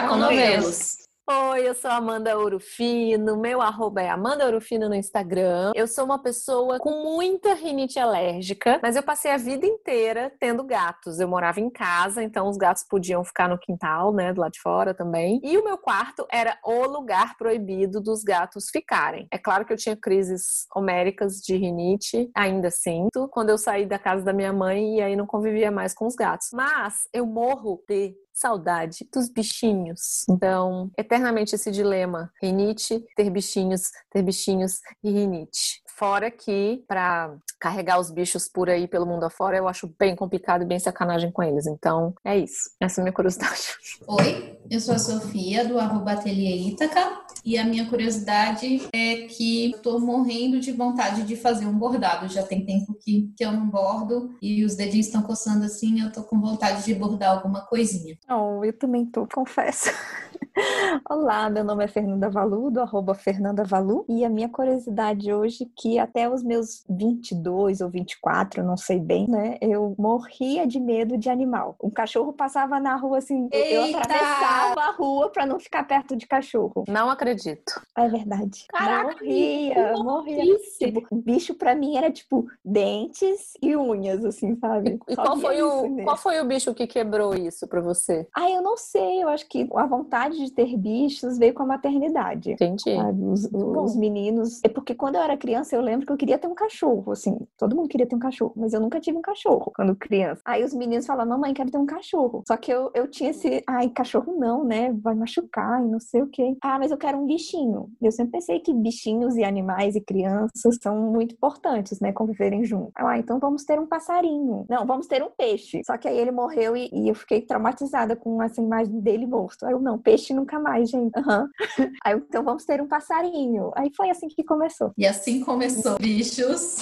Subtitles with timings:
[0.00, 0.96] Chá com Novelos.
[1.28, 5.72] Oi, eu sou Amanda Orufino, meu arroba é Amanda Orufino no Instagram.
[5.76, 10.64] Eu sou uma pessoa com muita rinite alérgica, mas eu passei a vida inteira tendo
[10.64, 11.20] gatos.
[11.20, 14.60] Eu morava em casa, então os gatos podiam ficar no quintal, né, do lado de
[14.60, 15.38] fora também.
[15.44, 19.28] E o meu quarto era o lugar proibido dos gatos ficarem.
[19.30, 23.98] É claro que eu tinha crises homéricas de rinite, ainda sinto, quando eu saí da
[23.98, 26.48] casa da minha mãe e aí não convivia mais com os gatos.
[26.52, 30.24] Mas eu morro de saudade dos bichinhos.
[30.28, 35.79] Então, eternamente esse dilema: rinite, ter bichinhos, ter bichinhos e rinite.
[36.00, 40.62] Fora que, para carregar os bichos por aí pelo mundo afora, eu acho bem complicado
[40.62, 41.66] e bem sacanagem com eles.
[41.66, 42.70] Então, é isso.
[42.80, 43.74] Essa é a minha curiosidade.
[44.08, 47.20] Oi, eu sou a Sofia, do arroba Ateliê Ítaca.
[47.44, 52.28] E a minha curiosidade é que eu tô morrendo de vontade de fazer um bordado.
[52.28, 56.10] Já tem tempo que, que eu não bordo e os dedinhos estão coçando assim, eu
[56.10, 58.16] tô com vontade de bordar alguma coisinha.
[58.26, 59.90] Oh, eu também tô, confesso.
[61.08, 65.64] Olá, meu nome é Fernanda Valu, do arroba Fernanda Valu, e a minha curiosidade hoje
[65.64, 70.80] é que até os meus 22 ou 24, não sei bem, né, eu morria de
[70.80, 71.76] medo de animal.
[71.82, 73.68] Um cachorro passava na rua assim, Eita!
[73.68, 76.84] eu atravessava a rua para não ficar perto de cachorro.
[76.88, 77.80] Não acredito.
[77.96, 78.66] É verdade.
[78.68, 80.56] Caraca, morria, morria.
[80.78, 84.98] Tipo, bicho para mim era tipo dentes e unhas, assim, sabe?
[85.08, 88.26] E qual foi, o, qual foi o bicho que quebrou isso para você?
[88.34, 91.66] Ah, eu não sei, eu acho que a vontade de ter bichos veio com a
[91.66, 92.52] maternidade.
[92.52, 92.96] Entendi.
[93.22, 94.60] Os, os, meninos.
[94.64, 97.36] É porque quando eu era criança, eu lembro que eu queria ter um cachorro, assim.
[97.56, 100.40] Todo mundo queria ter um cachorro, mas eu nunca tive um cachorro quando criança.
[100.44, 102.42] Aí os meninos falavam, mamãe, quero ter um cachorro.
[102.46, 104.92] Só que eu, eu tinha esse, ai, cachorro não, né?
[105.02, 106.56] Vai machucar e não sei o quê.
[106.62, 107.90] Ah, mas eu quero um bichinho.
[108.00, 112.12] Eu sempre pensei que bichinhos e animais e crianças são muito importantes, né?
[112.12, 112.92] Conviverem juntos.
[112.96, 114.64] Ah, então vamos ter um passarinho.
[114.68, 115.82] Não, vamos ter um peixe.
[115.84, 119.66] Só que aí ele morreu e, e eu fiquei traumatizada com essa imagem dele morto.
[119.66, 121.18] Aí eu, não, peixe nunca mais, gente.
[121.18, 121.48] Uhum.
[122.04, 123.70] Aí então vamos ter um passarinho.
[123.74, 124.92] Aí foi assim que começou.
[124.96, 125.69] E assim começou,
[126.00, 126.78] bichos.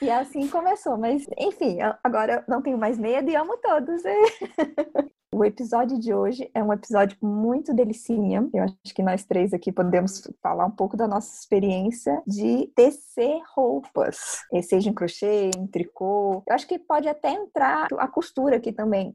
[0.00, 4.02] E assim começou, mas enfim, agora não tenho mais medo e amo todos.
[5.34, 8.48] O episódio de hoje é um episódio muito delicinha.
[8.54, 13.42] Eu acho que nós três aqui podemos falar um pouco da nossa experiência de tecer
[13.52, 16.40] roupas, seja em crochê, em tricô.
[16.46, 19.12] Eu acho que pode até entrar a costura aqui também.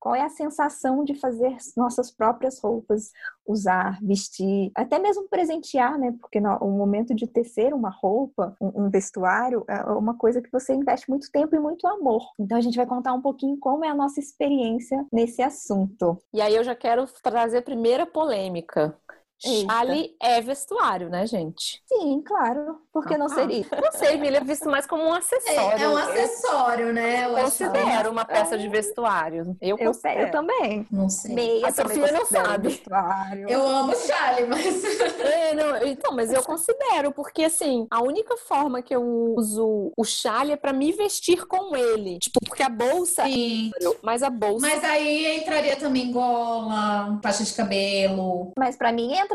[0.00, 3.10] Qual é a sensação de fazer nossas próprias roupas,
[3.46, 6.14] usar, vestir, até mesmo presentear, né?
[6.20, 10.52] Porque no, o momento de tecer uma roupa, um, um, vestuário, é uma coisa que
[10.52, 12.22] você investe muito tempo e muito amor.
[12.38, 16.18] Então a gente vai contar um pouquinho como é a nossa experiência nesse assunto.
[16.32, 18.96] E aí eu já quero trazer a primeira polêmica.
[19.44, 19.72] Eita.
[19.72, 21.80] Chale é vestuário, né, gente?
[21.86, 22.80] Sim, claro.
[22.92, 23.64] Por que não ah, seria?
[23.80, 25.78] Não sei, ele é visto mais como um acessório.
[25.78, 27.26] É, é um acessório, né?
[27.26, 28.58] Eu considero uma peça é.
[28.58, 29.56] de vestuário.
[29.60, 30.86] Eu, eu, eu, também.
[30.90, 31.34] Não sei.
[31.34, 32.68] Meia a Sofia não sabe.
[32.68, 33.48] Vestuário.
[33.48, 34.66] Eu amo chale, mas...
[35.28, 39.02] É, não, então, mas eu considero, porque assim, a única forma que eu
[39.36, 42.18] uso o chale é pra me vestir com ele.
[42.18, 43.24] Tipo, porque a bolsa...
[43.24, 43.70] Sim.
[44.02, 44.66] Mas a bolsa...
[44.66, 48.52] Mas aí entraria também gola, faixa de cabelo.
[48.58, 49.27] Mas pra mim entra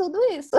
[0.00, 0.50] tudo isso.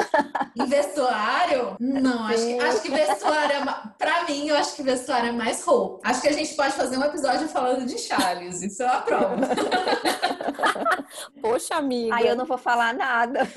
[0.55, 1.75] Em vestuário?
[1.79, 3.63] Não, acho que, acho que vestuário é.
[3.97, 6.07] Pra mim, eu acho que vestuário é mais roupa.
[6.07, 8.61] Acho que a gente pode fazer um episódio falando de Charles.
[8.61, 9.37] Isso eu aprovo.
[11.41, 12.15] Poxa, amiga.
[12.15, 13.47] Aí eu não vou falar nada.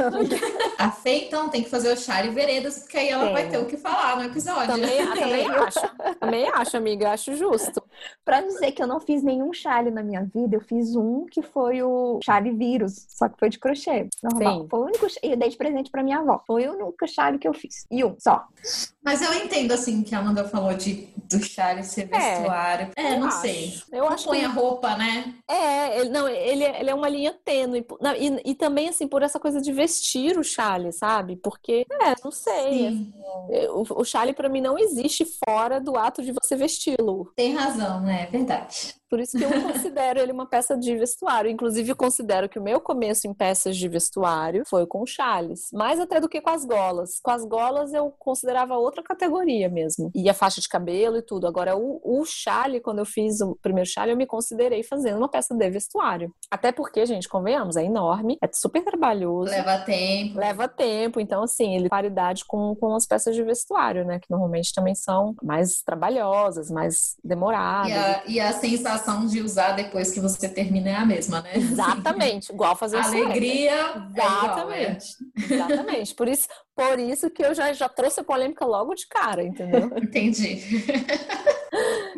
[0.79, 3.33] A Fê, então, tem que fazer o Charlie Veredas, porque aí ela tem.
[3.33, 4.67] vai ter o que falar no episódio.
[4.67, 5.81] Também, também acho.
[6.19, 7.11] Também acho, amiga.
[7.11, 7.83] Acho justo.
[8.25, 11.43] Pra dizer que eu não fiz nenhum Charlie na minha vida, eu fiz um que
[11.43, 14.09] foi o Charlie Vírus, só que foi de crochê.
[14.23, 14.63] Normal.
[14.63, 14.69] Sim.
[14.69, 15.07] Foi o único.
[15.23, 16.43] Eu dei de presente pra minha avó.
[16.47, 17.87] Foi o único Charlie que eu fiz.
[17.91, 18.47] E um, só.
[19.03, 22.91] Mas eu entendo, assim, que a Amanda falou de, do Charlie ser é, vestuário.
[22.97, 23.41] É, é não acho.
[23.43, 23.75] sei.
[23.93, 24.45] Eu acho põe que...
[24.47, 25.35] a roupa, né?
[25.47, 27.87] É, ele, não, ele, ele é uma linha tênue.
[28.19, 31.37] E, e também, assim, por essa coisa de vestir o Charlie, sabe?
[31.37, 32.87] Porque, é, não sei.
[32.87, 33.13] Assim,
[33.71, 37.31] o, o Charlie, pra mim, não existe fora do ato de você vesti-lo.
[37.37, 38.23] Tem razão, né?
[38.25, 38.95] É verdade.
[39.15, 41.49] Por isso que eu considero ele uma peça de vestuário.
[41.49, 45.69] Inclusive, eu considero que o meu começo em peças de vestuário foi com chales.
[45.73, 47.21] Mais até do que com as golas.
[47.23, 50.11] Com as golas eu considerava outra categoria mesmo.
[50.13, 51.47] E a faixa de cabelo e tudo.
[51.47, 55.29] Agora, o, o chale, quando eu fiz o primeiro chale, eu me considerei fazendo uma
[55.29, 56.35] peça de vestuário.
[56.51, 59.53] Até porque, gente, convenhamos, é enorme, é super trabalhoso.
[59.53, 60.39] Leva tempo.
[60.41, 61.21] Leva tempo.
[61.21, 64.19] Então, assim, ele paridade com, com as peças de vestuário, né?
[64.19, 67.93] Que normalmente também são mais trabalhosas, mais demoradas.
[67.93, 71.43] E a, e a sensação sensação de usar depois que você termina é a mesma,
[71.43, 71.51] né?
[71.55, 73.75] Exatamente, igual fazer Alegria.
[74.17, 74.17] Exatamente.
[74.17, 74.99] É igual, é.
[75.55, 76.15] Exatamente.
[76.15, 79.91] Por isso, por isso que eu já, já trouxe a polêmica logo de cara, entendeu?
[80.03, 80.61] Entendi.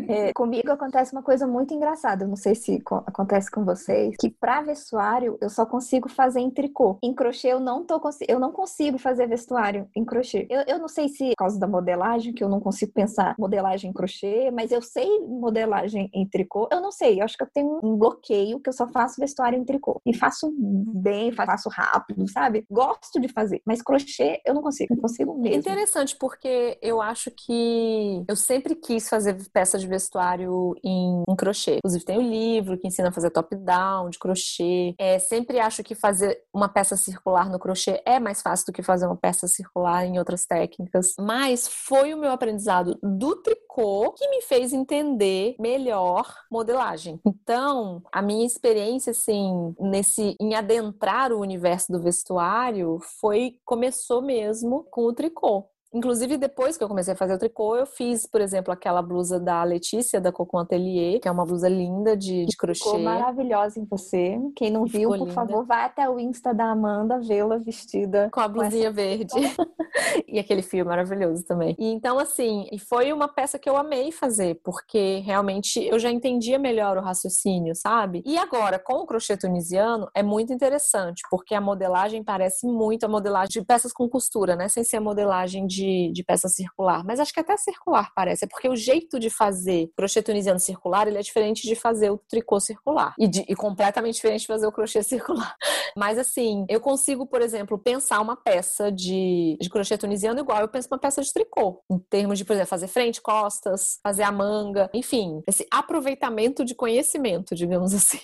[0.08, 4.62] É, comigo acontece uma coisa muito engraçada, não sei se acontece com vocês, que para
[4.62, 6.98] vestuário eu só consigo fazer em tricô.
[7.02, 7.96] Em crochê eu não tô
[8.28, 10.46] eu não consigo fazer vestuário em crochê.
[10.48, 13.34] Eu, eu não sei se é por causa da modelagem, que eu não consigo pensar
[13.38, 16.68] modelagem em crochê, mas eu sei modelagem em tricô.
[16.70, 19.58] Eu não sei, eu acho que eu tenho um bloqueio que eu só faço vestuário
[19.58, 20.00] em tricô.
[20.06, 22.64] E faço bem, faço rápido, sabe?
[22.70, 25.58] Gosto de fazer, mas crochê eu não consigo, não consigo mesmo.
[25.58, 31.76] Interessante, porque eu acho que eu sempre quis fazer peça de vestuário em, em crochê.
[31.78, 34.94] Inclusive tem o um livro que ensina a fazer top-down de crochê.
[34.98, 38.82] É, sempre acho que fazer uma peça circular no crochê é mais fácil do que
[38.82, 41.14] fazer uma peça circular em outras técnicas.
[41.19, 47.20] Mas foi o meu aprendizado do tricô que me fez entender melhor modelagem.
[47.26, 54.84] Então, a minha experiência, assim, nesse em adentrar o universo do vestuário foi começou mesmo
[54.90, 55.69] com o tricô.
[55.96, 59.40] Inclusive, depois que eu comecei a fazer o tricô, eu fiz, por exemplo, aquela blusa
[59.40, 62.84] da Letícia, da Cocon Atelier, que é uma blusa linda de, de crochê.
[62.84, 64.38] Ficou maravilhosa em você.
[64.54, 65.32] Quem não viu, por linda.
[65.32, 69.08] favor, vai até o Insta da Amanda vê-la vestida com a blusinha com essa...
[69.08, 69.34] verde.
[70.28, 71.75] e aquele fio maravilhoso também.
[71.78, 76.10] E então, assim, e foi uma peça que eu amei fazer, porque realmente eu já
[76.10, 78.22] entendia melhor o raciocínio, sabe?
[78.26, 83.08] E agora, com o crochê tunisiano, é muito interessante, porque a modelagem parece muito a
[83.08, 84.69] modelagem de peças com costura, né?
[84.69, 88.44] Sem ser a modelagem de de, de peça circular, mas acho que até circular parece,
[88.44, 92.18] é porque o jeito de fazer crochê tunisiano circular, ele é diferente de fazer o
[92.28, 95.54] tricô circular e, de, e completamente diferente de fazer o crochê circular.
[95.96, 100.68] Mas assim, eu consigo, por exemplo, pensar uma peça de, de crochê tunisiano igual eu
[100.68, 104.32] penso uma peça de tricô, em termos de, por exemplo, fazer frente, costas, fazer a
[104.32, 108.18] manga, enfim, esse aproveitamento de conhecimento, digamos assim.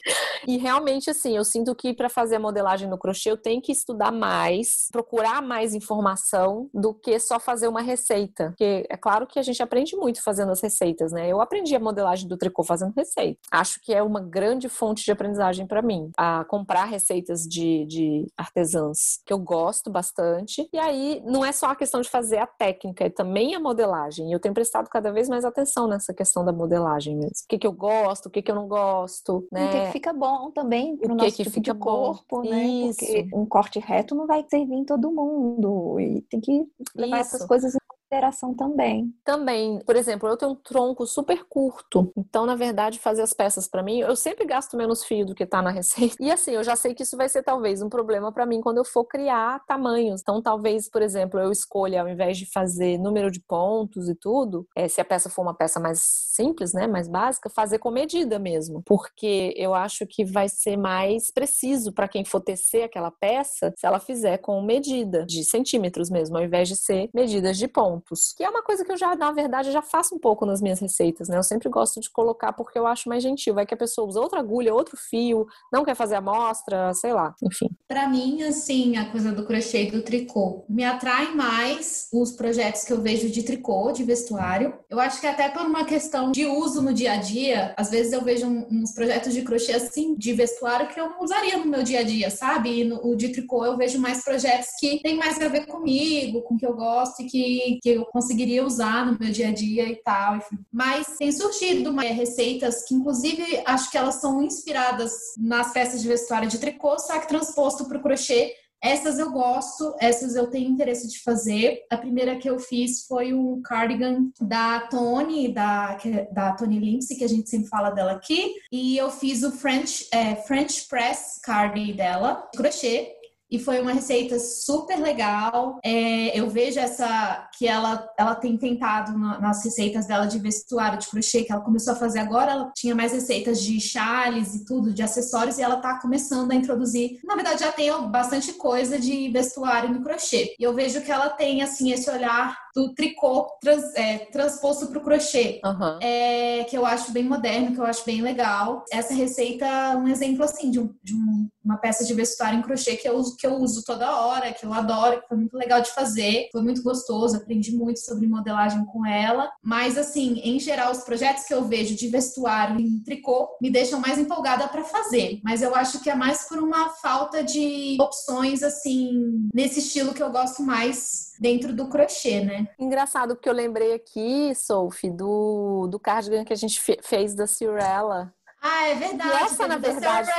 [0.46, 3.72] E realmente, assim, eu sinto que para fazer a modelagem no crochê eu tenho que
[3.72, 8.48] estudar mais, procurar mais informação do que só fazer uma receita.
[8.48, 11.28] Porque é claro que a gente aprende muito fazendo as receitas, né?
[11.28, 13.40] Eu aprendi a modelagem do tricô fazendo receita.
[13.50, 16.10] Acho que é uma grande fonte de aprendizagem para mim.
[16.16, 20.68] A comprar receitas de, de artesãs que eu gosto bastante.
[20.72, 24.30] E aí não é só a questão de fazer a técnica, é também a modelagem.
[24.30, 27.32] E eu tenho prestado cada vez mais atenção nessa questão da modelagem mesmo.
[27.44, 29.66] O que, que eu gosto, o que, que eu não gosto, né?
[29.66, 32.42] O que, que fica bom também pro o que nosso que tipo fica de corpo,
[32.42, 32.48] bom.
[32.48, 32.64] né?
[32.64, 32.98] Isso.
[32.98, 35.98] Porque um corte reto não vai servir em todo mundo.
[36.00, 36.64] E tem que
[36.94, 37.74] levar Isso essas coisas
[38.12, 39.12] consideração também.
[39.24, 43.66] Também, por exemplo, eu tenho um tronco super curto, então na verdade fazer as peças
[43.66, 46.16] para mim, eu sempre gasto menos fio do que tá na receita.
[46.20, 48.78] E assim, eu já sei que isso vai ser talvez um problema para mim quando
[48.78, 50.20] eu for criar tamanhos.
[50.20, 54.66] Então talvez, por exemplo, eu escolha ao invés de fazer número de pontos e tudo,
[54.76, 58.38] é, se a peça for uma peça mais simples, né, mais básica, fazer com medida
[58.38, 63.72] mesmo, porque eu acho que vai ser mais preciso para quem for tecer aquela peça
[63.76, 68.01] se ela fizer com medida de centímetros mesmo, ao invés de ser medidas de pontos
[68.02, 70.60] pontos, que é uma coisa que eu já, na verdade, já faço um pouco nas
[70.60, 71.36] minhas receitas, né?
[71.36, 73.54] Eu sempre gosto de colocar porque eu acho mais gentil.
[73.54, 77.34] Vai que a pessoa usa outra agulha, outro fio, não quer fazer amostra, sei lá,
[77.42, 77.68] enfim.
[77.88, 82.84] Para mim, assim, a coisa do crochê e do tricô me atrai mais os projetos
[82.84, 84.74] que eu vejo de tricô, de vestuário.
[84.88, 88.12] Eu acho que até por uma questão de uso no dia a dia, às vezes
[88.12, 91.82] eu vejo uns projetos de crochê assim, de vestuário que eu não usaria no meu
[91.82, 92.80] dia a dia, sabe?
[92.80, 96.42] E no, o de tricô eu vejo mais projetos que tem mais a ver comigo,
[96.42, 99.52] com o que eu gosto e que, que eu conseguiria usar no meu dia a
[99.52, 100.38] dia e tal.
[100.70, 106.08] Mas tem surgido uma, receitas que, inclusive, acho que elas são inspiradas nas peças de
[106.08, 108.54] vestuário de tricô, só que transposto para o crochê.
[108.82, 111.82] Essas eu gosto, essas eu tenho interesse de fazer.
[111.88, 117.16] A primeira que eu fiz foi um cardigan da Tony, da, é da Tony Lindsay,
[117.16, 118.52] que a gente sempre fala dela aqui.
[118.72, 123.21] E eu fiz o French, é, French Press cardigan dela, de crochê
[123.52, 125.78] e foi uma receita super legal.
[125.84, 130.98] É, eu vejo essa que ela, ela tem tentado na, nas receitas dela de vestuário
[130.98, 132.52] de crochê que ela começou a fazer agora.
[132.52, 136.54] Ela tinha mais receitas de chales e tudo, de acessórios, e ela tá começando a
[136.54, 137.20] introduzir.
[137.22, 140.56] Na verdade, já tem bastante coisa de vestuário no crochê.
[140.58, 144.98] E eu vejo que ela tem assim esse olhar do tricô trans, é, transposto para
[144.98, 145.98] o crochê, uhum.
[146.00, 148.84] é, que eu acho bem moderno, que eu acho bem legal.
[148.90, 152.62] Essa receita é um exemplo assim de, um, de um, uma peça de vestuário em
[152.62, 155.56] crochê que eu, uso, que eu uso toda hora, que eu adoro, que foi muito
[155.56, 159.50] legal de fazer, foi muito gostoso, aprendi muito sobre modelagem com ela.
[159.62, 164.00] Mas assim, em geral, os projetos que eu vejo de vestuário em tricô me deixam
[164.00, 165.40] mais empolgada para fazer.
[165.44, 170.22] Mas eu acho que é mais por uma falta de opções assim nesse estilo que
[170.22, 172.68] eu gosto mais dentro do crochê, né?
[172.78, 178.32] Engraçado, porque eu lembrei aqui, Sophie, do, do cardigan que a gente fez da Cirella.
[178.60, 179.30] Ah, é verdade.
[179.30, 180.30] E essa, na verdade,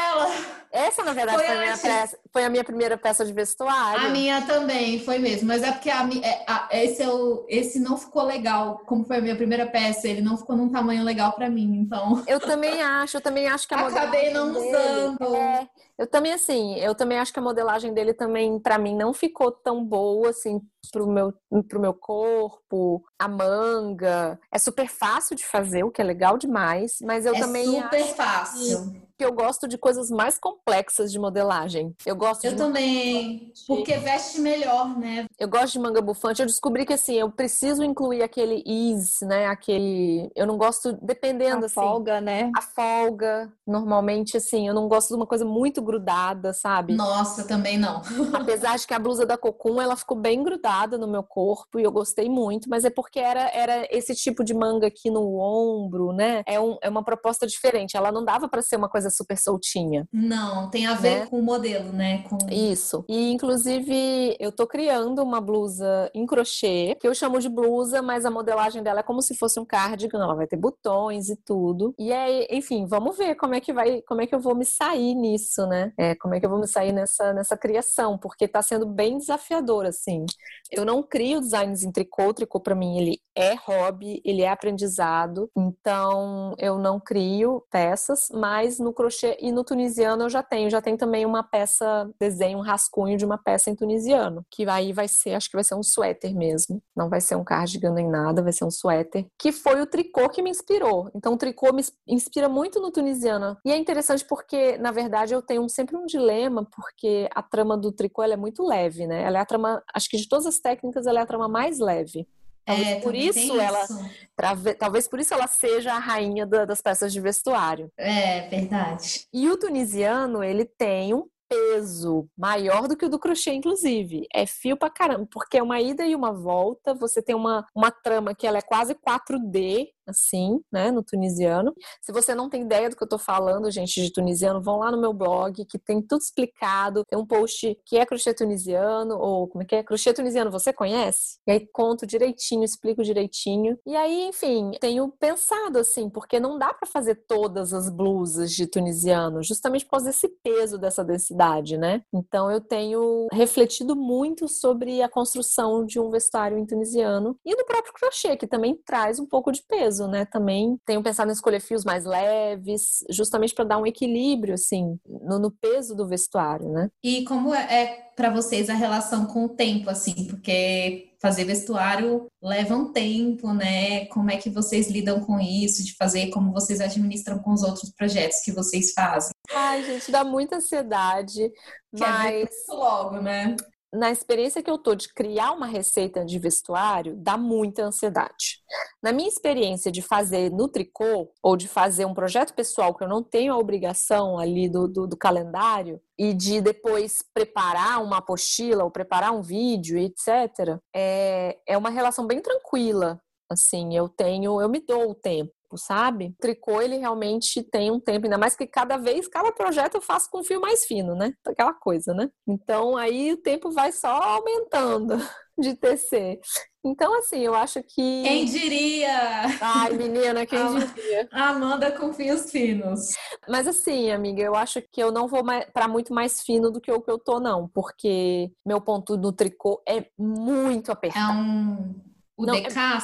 [0.73, 4.07] Essa, na verdade, foi, foi, a minha peça, foi, a minha primeira peça de vestuário.
[4.07, 5.47] A minha também, foi mesmo.
[5.47, 8.79] Mas é porque a, é, a, esse, é o, esse não ficou legal.
[8.87, 12.23] Como foi a minha primeira peça, ele não ficou num tamanho legal para mim, então...
[12.25, 15.35] Eu também acho, eu também acho que a Acabei não usando.
[15.35, 19.13] É, eu também, assim, eu também acho que a modelagem dele também, para mim, não
[19.13, 20.59] ficou tão boa, assim,
[20.91, 21.33] pro meu,
[21.69, 24.39] pro meu corpo, a manga.
[24.51, 28.01] É super fácil de fazer, o que é legal demais, mas eu é também super
[28.01, 28.91] acho fácil.
[28.91, 31.95] Que eu gosto de coisas mais complexas de modelagem.
[32.05, 35.25] Eu gosto Eu também, porque veste melhor, né?
[35.39, 36.41] Eu gosto de manga bufante.
[36.41, 39.47] Eu descobri que assim, eu preciso incluir aquele ease, né?
[39.47, 41.75] Aquele, eu não gosto dependendo a assim.
[41.75, 42.51] folga, né?
[42.57, 46.93] A folga, normalmente assim, eu não gosto de uma coisa muito grudada, sabe?
[46.93, 48.01] Nossa, também não.
[48.33, 51.83] Apesar de que a blusa da Cocum, ela ficou bem grudada no meu corpo e
[51.83, 56.11] eu gostei muito, mas é porque era era esse tipo de manga aqui no ombro,
[56.11, 56.43] né?
[56.45, 57.95] É, um, é uma proposta diferente.
[57.95, 60.07] Ela não dava para ser uma coisa super soltinha.
[60.11, 61.25] Não, tem a ver né?
[61.27, 62.23] com o modelo, né?
[62.23, 62.37] Com...
[62.49, 63.05] Isso.
[63.07, 68.25] E inclusive eu tô criando uma blusa em crochê, que eu chamo de blusa, mas
[68.25, 71.93] a modelagem dela é como se fosse um cardigan, ela vai ter botões e tudo.
[71.97, 74.65] E aí, enfim, vamos ver como é que vai, como é que eu vou me
[74.65, 75.93] sair nisso, né?
[75.97, 79.17] É, como é que eu vou me sair nessa nessa criação, porque tá sendo bem
[79.17, 80.25] desafiador assim.
[80.71, 84.49] Eu não crio designs em tricô, o tricô para mim ele é hobby, ele é
[84.49, 90.69] aprendizado, então eu não crio peças, mas no crochê e no tunisiano eu já tenho,
[90.69, 94.93] já tenho também uma peça, desenho, um rascunho de uma peça em tunisiano, que aí
[94.93, 98.09] vai ser, acho que vai ser um suéter mesmo, não vai ser um cardigan nem
[98.09, 101.09] nada, vai ser um suéter, que foi o tricô que me inspirou.
[101.15, 103.57] Então o tricô me inspira muito no tunisiano.
[103.65, 107.91] E é interessante porque, na verdade, eu tenho sempre um dilema, porque a trama do
[107.91, 109.23] tricô é muito leve, né?
[109.23, 111.79] Ela é a trama, acho que de todas as técnicas, ela é a trama mais
[111.79, 112.27] leve.
[112.65, 114.75] Talvez é, por isso ela, isso.
[114.79, 117.91] talvez por isso ela seja a rainha da, das peças de vestuário.
[117.97, 119.27] É verdade.
[119.33, 124.25] E o tunisiano ele tem um peso maior do que o do crochê, inclusive.
[124.33, 126.93] É fio pra caramba, porque é uma ida e uma volta.
[126.95, 131.73] Você tem uma, uma trama que ela é quase 4D, assim, né, no tunisiano.
[132.01, 134.91] Se você não tem ideia do que eu tô falando, gente, de tunisiano, vão lá
[134.91, 137.03] no meu blog, que tem tudo explicado.
[137.05, 139.83] Tem um post que é crochê tunisiano, ou como é que é?
[139.83, 141.39] Crochê tunisiano, você conhece?
[141.47, 143.77] E aí conto direitinho, explico direitinho.
[143.85, 148.67] E aí, enfim, tenho pensado assim, porque não dá para fazer todas as blusas de
[148.67, 152.01] tunisiano, justamente por causa desse peso, dessa densidade, né?
[152.13, 157.65] Então eu tenho refletido muito sobre a construção de um vestuário em tunisiano e do
[157.65, 160.25] próprio crochê, que também traz um pouco de peso peso, né?
[160.25, 165.39] Também tenho pensado em escolher fios mais leves, justamente para dar um equilíbrio, assim, no,
[165.39, 166.89] no, peso do vestuário, né?
[167.03, 167.85] E como é, é
[168.15, 170.27] para vocês a relação com o tempo, assim?
[170.27, 174.05] Porque fazer vestuário leva um tempo, né?
[174.07, 177.91] Como é que vocês lidam com isso, de fazer, como vocês administram com os outros
[177.91, 179.31] projetos que vocês fazem?
[179.51, 181.51] Ai, gente, dá muita ansiedade, é
[181.97, 182.49] mas...
[182.69, 183.55] É logo, né?
[183.93, 188.59] Na experiência que eu tô de criar uma receita de vestuário, dá muita ansiedade.
[189.01, 193.07] Na minha experiência de fazer no tricô ou de fazer um projeto pessoal que eu
[193.07, 198.83] não tenho a obrigação ali do, do, do calendário e de depois preparar uma apostila
[198.83, 203.21] ou preparar um vídeo, etc., é, é uma relação bem tranquila.
[203.49, 206.27] Assim, eu tenho, eu me dou o tempo sabe?
[206.27, 210.01] O tricô, ele realmente tem um tempo, ainda mais que cada vez, cada projeto eu
[210.01, 211.33] faço com fio mais fino, né?
[211.45, 212.29] Aquela coisa, né?
[212.47, 215.17] Então aí o tempo vai só aumentando
[215.57, 216.39] de tecer.
[216.85, 218.23] Então, assim, eu acho que.
[218.23, 219.43] Quem diria?
[219.61, 221.29] Ai, menina, quem diria?
[221.31, 223.13] Amanda com fios finos.
[223.47, 226.91] Mas, assim, amiga, eu acho que eu não vou para muito mais fino do que
[226.91, 231.31] o que eu tô, não, porque meu ponto do tricô é muito apertado.
[231.31, 231.95] É um.
[232.35, 232.99] O não, DK, é...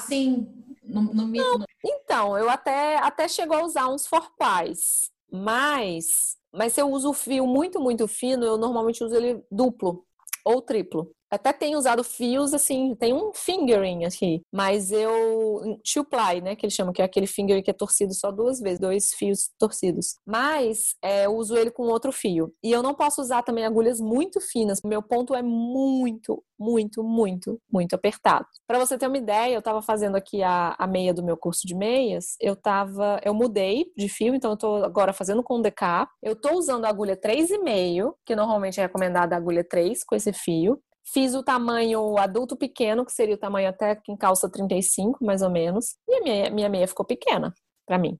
[0.90, 6.90] no, não, então, eu até, até chego a usar uns forpais, mas, mas se eu
[6.90, 10.06] uso o fio muito, muito fino, eu normalmente uso ele duplo
[10.44, 11.12] ou triplo.
[11.32, 15.80] Até tenho usado fios, assim, tem um fingering aqui, mas eu.
[15.94, 16.56] Two ply, né?
[16.56, 19.50] Que eles chamam, que é aquele fingering que é torcido só duas vezes, dois fios
[19.60, 20.16] torcidos.
[20.26, 22.54] Mas é, eu uso ele com outro fio.
[22.64, 24.82] E eu não posso usar também agulhas muito finas.
[24.84, 28.46] Meu ponto é muito, muito, muito, muito apertado.
[28.68, 31.66] Para você ter uma ideia, eu estava fazendo aqui a, a meia do meu curso
[31.66, 36.08] de meias, eu tava, eu mudei de fio, então eu tô agora fazendo com DK.
[36.22, 40.34] Eu tô usando a agulha 3,5, que normalmente é recomendada a agulha 3 com esse
[40.34, 40.82] fio.
[41.04, 45.42] Fiz o tamanho adulto pequeno, que seria o tamanho até que em calça 35, mais
[45.42, 45.96] ou menos.
[46.08, 47.54] E a minha, minha meia ficou pequena
[47.86, 48.18] para mim.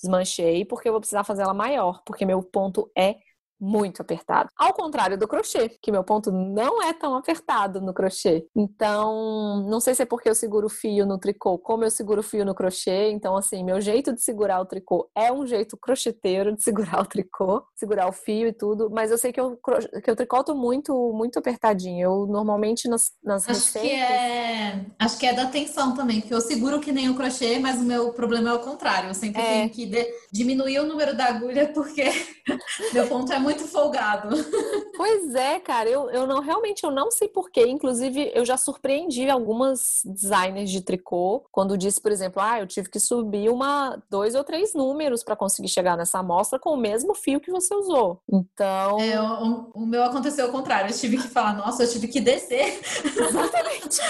[0.00, 3.16] Desmanchei porque eu vou precisar fazer ela maior, porque meu ponto é
[3.60, 4.48] muito apertado.
[4.56, 8.46] Ao contrário do crochê, que meu ponto não é tão apertado no crochê.
[8.56, 12.20] Então, não sei se é porque eu seguro o fio no tricô, como eu seguro
[12.20, 13.10] o fio no crochê.
[13.10, 17.06] Então, assim, meu jeito de segurar o tricô é um jeito crocheteiro de segurar o
[17.06, 18.88] tricô, segurar o fio e tudo.
[18.90, 19.58] Mas eu sei que eu,
[20.02, 22.00] que eu tricoto muito, muito apertadinho.
[22.00, 23.90] Eu normalmente nas, nas acho receitas...
[23.90, 24.86] Que é...
[24.98, 27.84] Acho que é da tensão também, porque eu seguro que nem o crochê, mas o
[27.84, 29.10] meu problema é o contrário.
[29.10, 29.44] Eu sempre é.
[29.44, 30.06] tenho que de...
[30.32, 32.04] diminuir o número da agulha porque
[32.92, 34.28] meu ponto é muito folgado.
[35.00, 37.66] Pois é, cara, eu, eu não realmente eu não sei porquê.
[37.66, 42.90] Inclusive, eu já surpreendi algumas designers de tricô quando disse, por exemplo, ah, eu tive
[42.90, 47.14] que subir uma, dois ou três números para conseguir chegar nessa amostra com o mesmo
[47.14, 48.20] fio que você usou.
[48.30, 49.00] Então.
[49.00, 50.90] É, o, o meu aconteceu ao contrário.
[50.90, 52.80] Eu tive que falar, nossa, eu tive que descer.
[53.02, 54.00] Exatamente.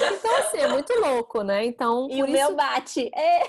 [0.00, 1.64] então, assim, é muito louco, né?
[1.64, 2.08] Então.
[2.10, 2.32] E o isso...
[2.32, 3.08] meu bate.
[3.14, 3.44] É.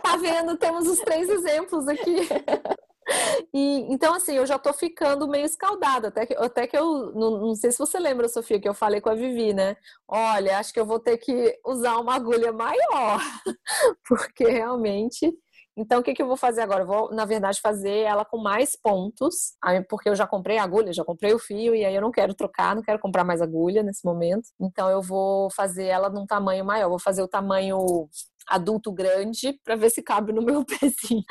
[0.00, 0.56] Tá vendo?
[0.56, 2.28] Temos os três exemplos aqui.
[3.52, 6.08] E, então, assim, eu já tô ficando meio escaldada.
[6.08, 7.12] Até que, até que eu.
[7.14, 9.76] Não, não, sei se você lembra, Sofia, que eu falei com a Vivi, né?
[10.06, 13.20] Olha, acho que eu vou ter que usar uma agulha maior.
[14.08, 15.32] Porque realmente.
[15.76, 16.82] Então, o que, que eu vou fazer agora?
[16.82, 19.52] Eu vou, na verdade, fazer ela com mais pontos,
[19.88, 22.34] porque eu já comprei a agulha, já comprei o fio, e aí eu não quero
[22.34, 24.48] trocar, não quero comprar mais agulha nesse momento.
[24.60, 26.88] Então, eu vou fazer ela num tamanho maior.
[26.90, 28.08] Vou fazer o tamanho
[28.50, 31.24] adulto grande para ver se cabe no meu pezinho.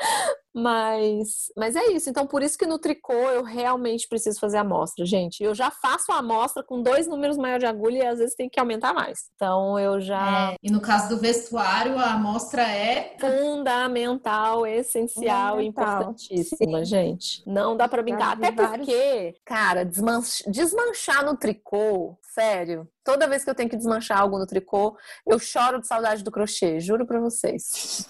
[0.52, 2.10] Mas, mas é isso.
[2.10, 5.42] Então, por isso que no tricô eu realmente preciso fazer a amostra, gente.
[5.42, 8.48] Eu já faço a amostra com dois números maiores de agulha e às vezes tem
[8.48, 9.30] que aumentar mais.
[9.36, 10.52] Então, eu já.
[10.52, 15.62] É, e no caso do vestuário, a amostra é fundamental, essencial fundamental.
[15.62, 16.84] e importantíssima, Sim.
[16.84, 17.42] gente.
[17.46, 18.32] Não dá para brincar.
[18.32, 24.20] Até porque, cara, desmanchar, desmanchar no tricô, sério, toda vez que eu tenho que desmanchar
[24.20, 28.06] algo no tricô, eu choro de saudade do crochê, juro para vocês.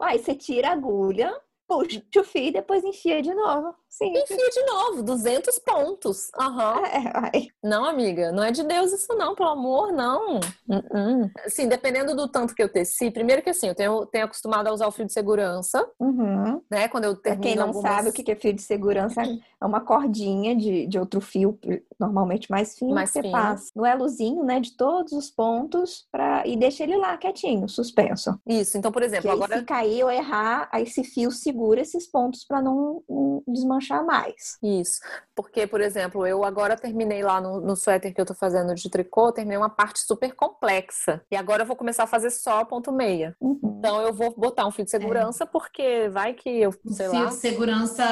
[0.00, 1.32] Uai, você tira a agulha,
[1.66, 3.74] puxa o fio e depois enfia de novo.
[3.90, 4.12] Sim.
[4.16, 6.30] Enfia de novo, 200 pontos.
[6.38, 6.86] Uhum.
[6.86, 10.36] É, não, amiga, não é de Deus isso não, pelo amor, não.
[10.68, 14.68] Uh Assim, dependendo do tanto que eu teci, primeiro que assim, eu tenho, tenho acostumado
[14.68, 16.62] a usar o fio de segurança, uhum.
[16.70, 16.86] né?
[16.88, 17.92] Quando eu termino pra quem não algumas...
[17.92, 21.58] sabe o que é fio de segurança, é uma cordinha de, de outro fio,
[21.98, 23.32] normalmente mais fino, mais que você fino.
[23.32, 26.46] passa no elozinho, né, de todos os pontos pra...
[26.46, 28.38] e deixa ele lá quietinho, suspenso.
[28.46, 29.58] Isso, então, por exemplo, que agora...
[29.58, 34.04] se cair ou errar, aí esse fio segura esses pontos para não, não desmanchar desmanchar
[34.04, 34.58] mais.
[34.62, 35.00] Isso.
[35.34, 38.88] Porque, por exemplo, eu agora terminei lá no, no suéter que eu tô fazendo de
[38.90, 41.22] tricô, terminei uma parte super complexa.
[41.30, 43.34] E agora eu vou começar a fazer só ponto meia.
[43.40, 43.76] Uhum.
[43.78, 45.46] Então eu vou botar um fio de segurança, é.
[45.46, 47.26] porque vai que eu, sei o fio lá.
[47.26, 48.04] de segurança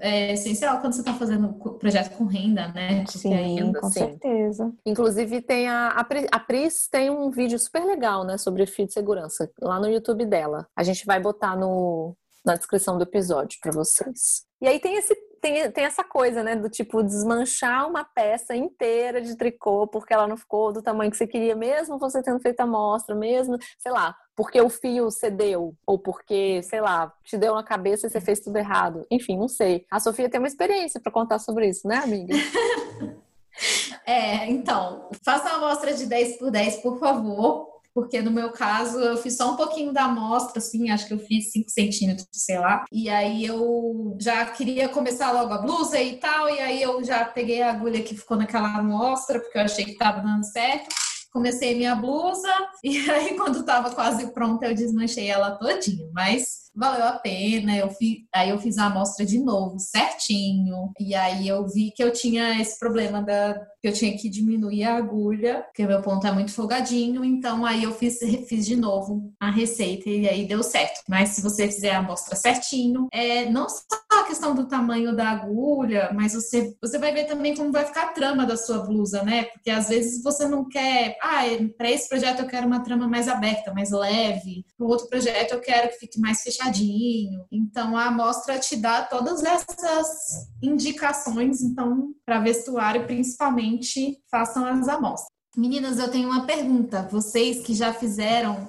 [0.00, 3.04] é essencial quando você tá fazendo projeto com renda, né?
[3.08, 4.00] Sim, renda, com sim.
[4.00, 4.72] certeza.
[4.84, 8.92] Inclusive tem a, a, a Pris tem um vídeo super legal, né, sobre fio de
[8.92, 10.66] segurança, lá no YouTube dela.
[10.76, 14.44] A gente vai botar no, na descrição do episódio para vocês.
[14.60, 19.20] E aí tem esse tem, tem essa coisa, né, do tipo desmanchar uma peça inteira
[19.20, 22.60] de tricô porque ela não ficou do tamanho que você queria, mesmo você tendo feito
[22.60, 27.54] a amostra, mesmo, sei lá, porque o fio cedeu, ou porque, sei lá, te deu
[27.54, 29.06] na cabeça e você fez tudo errado.
[29.10, 29.84] Enfim, não sei.
[29.90, 32.34] A Sofia tem uma experiência para contar sobre isso, né, amiga?
[34.06, 38.98] é, então, faça uma amostra de 10 por 10, por favor porque no meu caso
[38.98, 42.58] eu fiz só um pouquinho da amostra, assim, acho que eu fiz 5 centímetros, sei
[42.58, 42.84] lá.
[42.90, 47.24] E aí eu já queria começar logo a blusa e tal, e aí eu já
[47.24, 50.88] peguei a agulha que ficou naquela amostra, porque eu achei que tava dando certo.
[51.32, 52.52] Comecei minha blusa,
[52.82, 57.76] e aí quando tava quase pronta eu desmanchei ela todinha, mas valeu a pena.
[57.76, 60.92] Eu fiz, aí eu fiz a amostra de novo, certinho.
[60.98, 64.84] E aí eu vi que eu tinha esse problema da que eu tinha que diminuir
[64.84, 67.22] a agulha, porque meu ponto é muito folgadinho.
[67.22, 71.02] Então aí eu fiz, fiz de novo a receita e aí deu certo.
[71.06, 73.84] Mas se você fizer a amostra certinho, é não só
[74.20, 78.04] a questão do tamanho da agulha, mas você, você vai ver também como vai ficar
[78.04, 79.44] a trama da sua blusa, né?
[79.44, 81.42] Porque às vezes você não quer, ah,
[81.76, 84.64] para esse projeto eu quero uma trama mais aberta, mais leve.
[84.78, 87.44] Para outro projeto eu quero que fique mais fechado fechadinho.
[87.50, 95.34] Então a amostra te dá todas essas indicações, então para vestuário principalmente façam as amostras.
[95.56, 97.06] Meninas, eu tenho uma pergunta.
[97.12, 98.66] Vocês que já fizeram,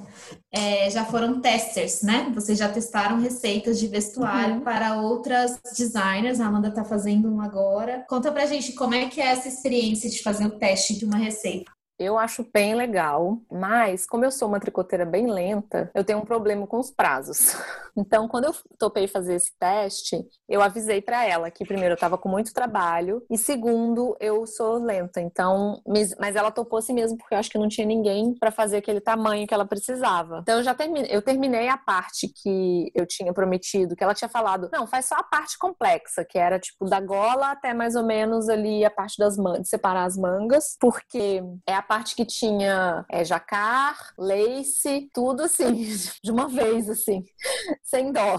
[0.54, 2.32] é, já foram testers, né?
[2.36, 4.62] Vocês já testaram receitas de vestuário uhum.
[4.62, 6.40] para outras designers.
[6.40, 8.06] A Amanda está fazendo um agora.
[8.08, 11.18] Conta pra gente como é que é essa experiência de fazer o teste de uma
[11.18, 11.72] receita.
[11.98, 16.26] Eu acho bem legal, mas como eu sou uma tricoteira bem lenta, eu tenho um
[16.26, 17.56] problema com os prazos.
[17.98, 20.18] Então, quando eu topei fazer esse teste,
[20.50, 24.84] eu avisei para ela que primeiro eu estava com muito trabalho e segundo, eu sou
[24.84, 25.22] lenta.
[25.22, 28.76] Então, mas ela topou assim mesmo porque eu acho que não tinha ninguém para fazer
[28.76, 30.40] aquele tamanho que ela precisava.
[30.42, 34.28] Então, eu já terminei, eu terminei a parte que eu tinha prometido, que ela tinha
[34.28, 38.06] falado, não, faz só a parte complexa, que era tipo da gola até mais ou
[38.06, 43.06] menos ali a parte das mangas, separar as mangas, porque é a parte que tinha
[43.10, 45.86] é, jacar, lace, tudo assim,
[46.24, 47.24] de uma vez, assim,
[47.84, 48.38] sem dó.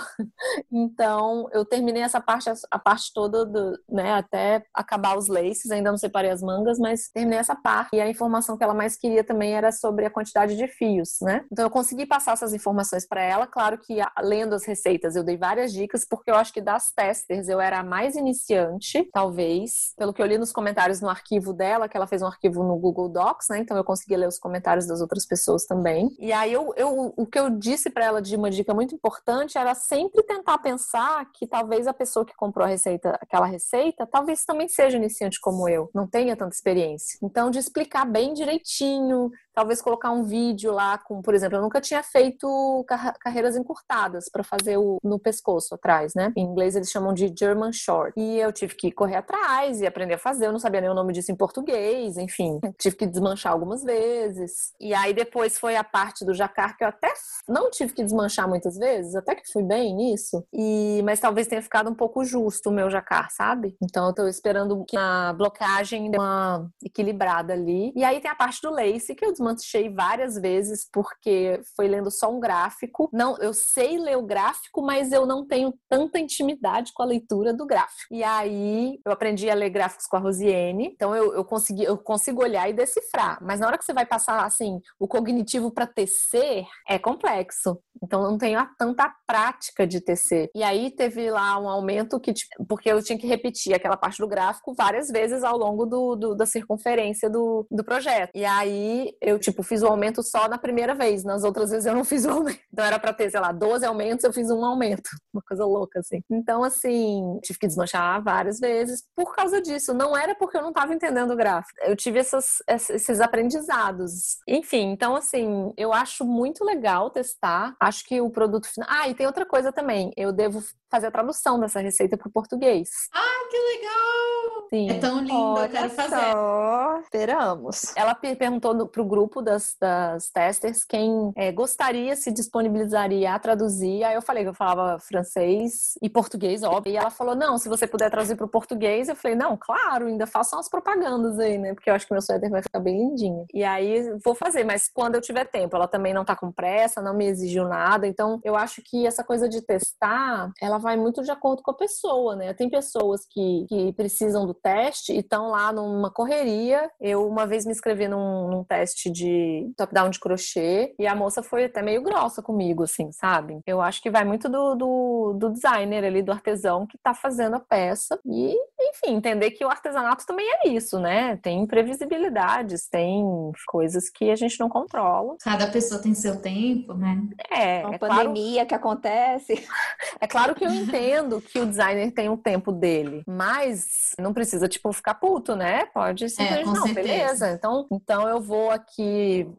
[0.71, 5.91] Então, eu terminei essa parte, a parte toda, do, né, até acabar os laces, ainda
[5.91, 7.95] não separei as mangas, mas terminei essa parte.
[7.95, 11.45] E a informação que ela mais queria também era sobre a quantidade de fios, né?
[11.51, 13.47] Então, eu consegui passar essas informações para ela.
[13.47, 17.49] Claro que, lendo as receitas, eu dei várias dicas, porque eu acho que das testers
[17.49, 21.89] eu era a mais iniciante, talvez, pelo que eu li nos comentários no arquivo dela,
[21.89, 23.59] que ela fez um arquivo no Google Docs, né?
[23.59, 26.09] Então, eu consegui ler os comentários das outras pessoas também.
[26.18, 29.59] E aí, eu, eu o que eu disse para ela de uma dica muito importante
[29.59, 34.44] era sempre tentar pensar que talvez a pessoa que comprou a receita, aquela receita, talvez
[34.44, 37.18] também seja iniciante como eu, não tenha tanta experiência.
[37.22, 41.81] Então, de explicar bem direitinho, talvez colocar um vídeo lá com, por exemplo, eu nunca
[41.81, 42.85] tinha feito
[43.19, 46.31] carreiras encurtadas para fazer o, no pescoço atrás, né?
[46.37, 48.12] Em inglês eles chamam de German Short.
[48.14, 50.95] E eu tive que correr atrás e aprender a fazer, eu não sabia nem o
[50.95, 54.75] nome disso em português, enfim, tive que desmanchar algumas vezes.
[54.79, 57.11] E aí depois foi a parte do jacar que eu até
[57.49, 60.45] não tive que desmanchar muitas vezes, até que fui bem nisso.
[60.53, 63.75] E mas talvez tenha ficado um pouco justo o meu jacar, sabe?
[63.83, 67.90] Então eu tô esperando que a blocagem dê uma equilibrada ali.
[67.97, 69.46] E aí tem a parte do lace que eu desmanchei
[69.95, 73.09] várias vezes porque foi lendo só um gráfico.
[73.13, 77.53] Não, eu sei ler o gráfico, mas eu não tenho tanta intimidade com a leitura
[77.53, 78.13] do gráfico.
[78.13, 81.99] E aí eu aprendi a ler gráficos com a Rosiane, então eu, eu consegui, eu
[81.99, 83.39] consigo olhar e decifrar.
[83.43, 87.79] Mas na hora que você vai passar assim o cognitivo para tecer é complexo.
[88.03, 90.51] Então não tenho tanta prática de tecer.
[90.55, 94.19] E aí teve lá um aumento que tipo, porque eu tinha que repetir aquela parte
[94.19, 98.31] do gráfico várias vezes ao longo do, do da circunferência do, do projeto.
[98.35, 101.94] E aí eu tipo fiz o aumento só na primeira vez, nas outras vezes eu
[101.94, 102.61] não fiz o aumento.
[102.72, 105.09] Então era para ter, sei lá, 12 aumentos, eu fiz um aumento.
[105.33, 106.20] Uma coisa louca assim.
[106.31, 109.92] Então assim, tive que desmanchar várias vezes por causa disso.
[109.92, 111.79] Não era porque eu não estava entendendo o gráfico.
[111.83, 114.38] Eu tive essas, esses aprendizados.
[114.49, 117.75] Enfim, então assim, eu acho muito legal testar.
[117.81, 118.88] Acho que o produto final.
[118.90, 120.12] Ah, e tem outra coisa também.
[120.16, 122.88] Eu devo fazer a tradução dessa receita para o português.
[123.12, 124.66] Ah, que legal!
[124.70, 124.90] Sim.
[124.90, 126.33] É tão lindo, Olha eu quero fazer.
[126.33, 127.01] Só.
[127.01, 127.96] Esperamos.
[127.96, 134.05] Ela perguntou para o grupo das, das testers quem é, gostaria, se disponibilizaria a traduzir.
[134.05, 136.93] Aí eu falei que eu falava francês e português, óbvio.
[136.93, 139.09] E ela falou: não, se você puder traduzir para o português.
[139.09, 141.75] Eu falei: não, claro, ainda faço umas propagandas aí, né?
[141.75, 143.47] Porque eu acho que meu suéter vai ficar bem lindinho.
[143.53, 145.77] E aí vou fazer, mas quando eu tiver tempo.
[145.77, 148.07] Ela também não tá com pressa, não me exigiu nada.
[148.07, 151.77] Então eu acho que essa coisa de testar, ela vai muito de acordo com a
[151.77, 152.55] pessoa, né?
[152.55, 156.91] Tem pessoas que, que precisam do teste e estão lá numa correria.
[157.01, 161.42] Eu uma vez me inscrevi num, num teste de top-down de crochê e a moça
[161.42, 163.61] foi até meio grossa comigo, assim, sabe?
[163.66, 167.57] Eu acho que vai muito do, do, do designer ali, do artesão que tá fazendo
[167.57, 171.37] a peça e, enfim, entender que o artesanato também é isso, né?
[171.37, 173.24] Tem imprevisibilidades, tem
[173.66, 175.37] coisas que a gente não controla.
[175.42, 177.22] Cada pessoa tem seu tempo, né?
[177.50, 178.68] É, Uma é pandemia claro...
[178.68, 179.66] que acontece.
[180.18, 184.66] É claro que eu entendo que o designer tem um tempo dele, mas não precisa,
[184.66, 185.87] tipo, ficar puto, né?
[185.87, 186.94] Pode ser, é, não, certeza.
[186.94, 187.50] beleza.
[187.52, 188.96] Então, então eu vou aqui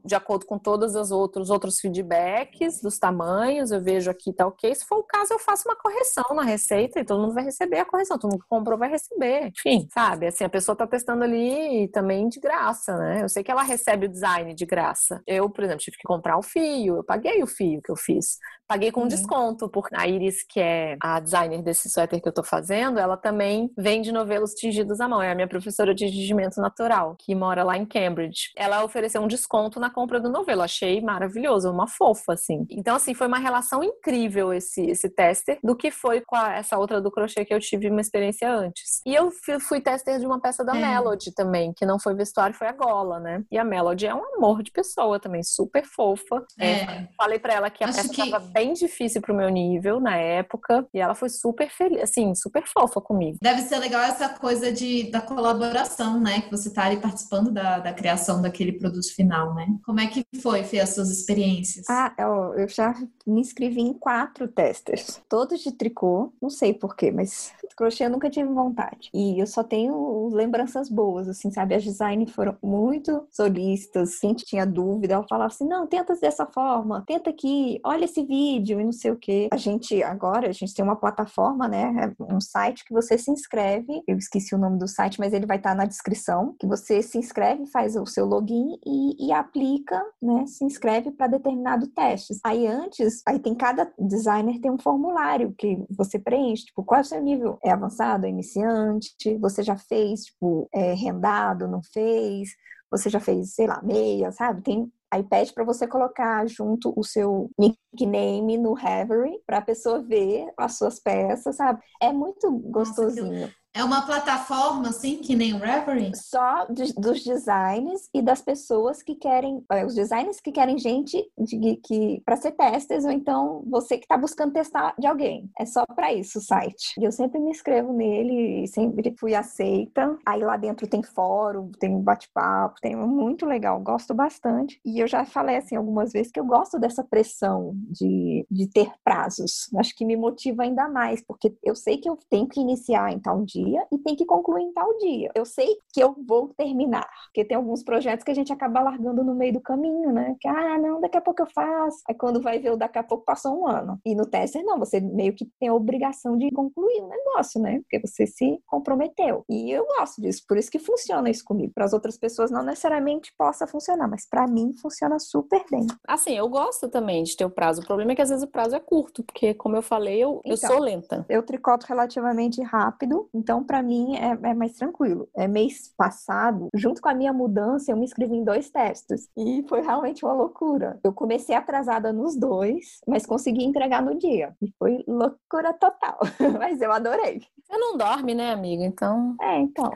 [0.04, 4.74] de acordo com todos os outros, outros feedbacks dos tamanhos, eu vejo aqui tá ok.
[4.74, 7.80] Se for o caso, eu faço uma correção na receita e todo mundo vai receber
[7.80, 8.18] a correção.
[8.18, 9.48] Todo mundo que comprou vai receber.
[9.48, 10.28] Enfim, sabe?
[10.28, 13.24] Assim, a pessoa tá testando ali também de graça, né?
[13.24, 15.22] Eu sei que ela recebe o design de graça.
[15.26, 18.38] Eu, por exemplo, tive que comprar o fio, eu paguei o fio que eu fiz.
[18.68, 19.08] Paguei com uhum.
[19.08, 23.16] desconto, porque a Iris, que é a designer desse suéter que eu tô fazendo, ela
[23.16, 25.22] também vende novelos tingidos à mão.
[25.22, 28.52] É a minha professora de tingimento natural, que mora lá em Cambridge.
[28.58, 30.62] Ela ofereceu um desconto na compra do novelo.
[30.62, 32.66] Achei maravilhoso, uma fofa, assim.
[32.70, 36.78] Então, assim, foi uma relação incrível esse, esse tester do que foi com a, essa
[36.78, 39.02] outra do crochê que eu tive uma experiência antes.
[39.06, 40.82] E eu fui, fui tester de uma peça da é.
[40.82, 43.44] Melody também, que não foi vestuário, foi a gola, né?
[43.52, 46.46] E a Melody é um amor de pessoa também, super fofa.
[46.60, 46.68] É.
[46.68, 48.30] É, falei para ela que a Acho peça que...
[48.30, 52.34] tava bem difícil pro meu nível na época época e ela foi super feliz, assim,
[52.36, 53.38] super fofa comigo.
[53.42, 56.42] Deve ser legal essa coisa de, da colaboração, né?
[56.42, 59.68] Que você tá ali participando da, da criação daquele produto final, né?
[59.84, 61.86] Como é que foi, Fê, as suas experiências?
[61.90, 67.12] Ah, eu, eu já me inscrevi em quatro testers, todos de tricô, não sei porquê,
[67.12, 69.10] mas crochê eu nunca tive vontade.
[69.14, 71.76] E eu só tenho lembranças boas, assim, sabe?
[71.76, 77.04] As designers foram muito solistas, quem tinha dúvida, ela falava assim, não, tenta dessa forma,
[77.06, 79.48] tenta aqui, olha esse vídeo e não sei o quê.
[79.52, 82.14] A gente, agora, a gente tem uma plataforma, né?
[82.20, 85.46] É um site que você se inscreve, eu esqueci o nome do site, mas ele
[85.46, 90.04] vai estar na descrição, que você se inscreve, faz o seu login e, e aplica,
[90.22, 90.46] né?
[90.46, 92.34] Se inscreve para determinado teste.
[92.44, 97.02] Aí antes, aí tem cada designer tem um formulário que você preenche, tipo, qual é
[97.02, 97.58] o seu nível?
[97.64, 99.16] É avançado, é iniciante?
[99.40, 102.50] Você já fez, tipo, é rendado, não fez?
[102.90, 104.62] Você já fez, sei lá, meia, sabe?
[104.62, 110.02] Tem Aí pede para você colocar junto o seu nickname no Havery para a pessoa
[110.02, 111.82] ver as suas peças, sabe?
[112.02, 113.42] É muito gostosinho.
[113.42, 116.12] Nossa, é uma plataforma, assim, que nem o Reverie?
[116.16, 121.24] Só de, dos designs e das pessoas que querem, é, os designers que querem gente
[121.38, 125.50] de, que para ser testers, ou então você que está buscando testar de alguém.
[125.60, 127.00] É só para isso o site.
[127.00, 130.18] E eu sempre me inscrevo nele e sempre fui aceita.
[130.26, 134.80] Aí lá dentro tem fórum, tem bate-papo, tem muito legal, gosto bastante.
[134.84, 138.90] E eu já falei assim algumas vezes que eu gosto dessa pressão de, de ter
[139.04, 139.70] prazos.
[139.78, 143.20] Acho que me motiva ainda mais, porque eu sei que eu tenho que iniciar em
[143.20, 145.32] tal dia dia e tem que concluir em tal dia.
[145.36, 149.24] Eu sei que eu vou terminar, porque tem alguns projetos que a gente acaba largando
[149.24, 150.36] no meio do caminho, né?
[150.40, 152.04] Que, ah, não, daqui a pouco eu faço.
[152.08, 154.00] Aí quando vai ver, daqui a pouco passou um ano.
[154.06, 157.80] E no tester, não, você meio que tem a obrigação de concluir o negócio, né?
[157.80, 159.44] Porque você se comprometeu.
[159.50, 161.74] E eu gosto disso, por isso que funciona isso comigo.
[161.74, 165.86] Para as outras pessoas não necessariamente possa funcionar, mas para mim funciona super bem.
[166.08, 167.82] Assim, eu gosto também de ter o prazo.
[167.82, 170.42] O problema é que às vezes o prazo é curto, porque como eu falei, eu,
[170.46, 171.26] então, eu sou lenta.
[171.30, 175.30] Eu tricoto relativamente rápido, então para mim é, é, mais tranquilo.
[175.36, 179.66] É mês passado, junto com a minha mudança, eu me inscrevi em dois testes e
[179.68, 181.00] foi realmente uma loucura.
[181.04, 184.56] Eu comecei atrasada nos dois, mas consegui entregar no dia.
[184.62, 186.20] E foi loucura total,
[186.60, 187.42] mas eu adorei.
[187.64, 188.84] Você não dorme, né, amiga?
[188.84, 189.36] Então.
[189.42, 189.92] É, então.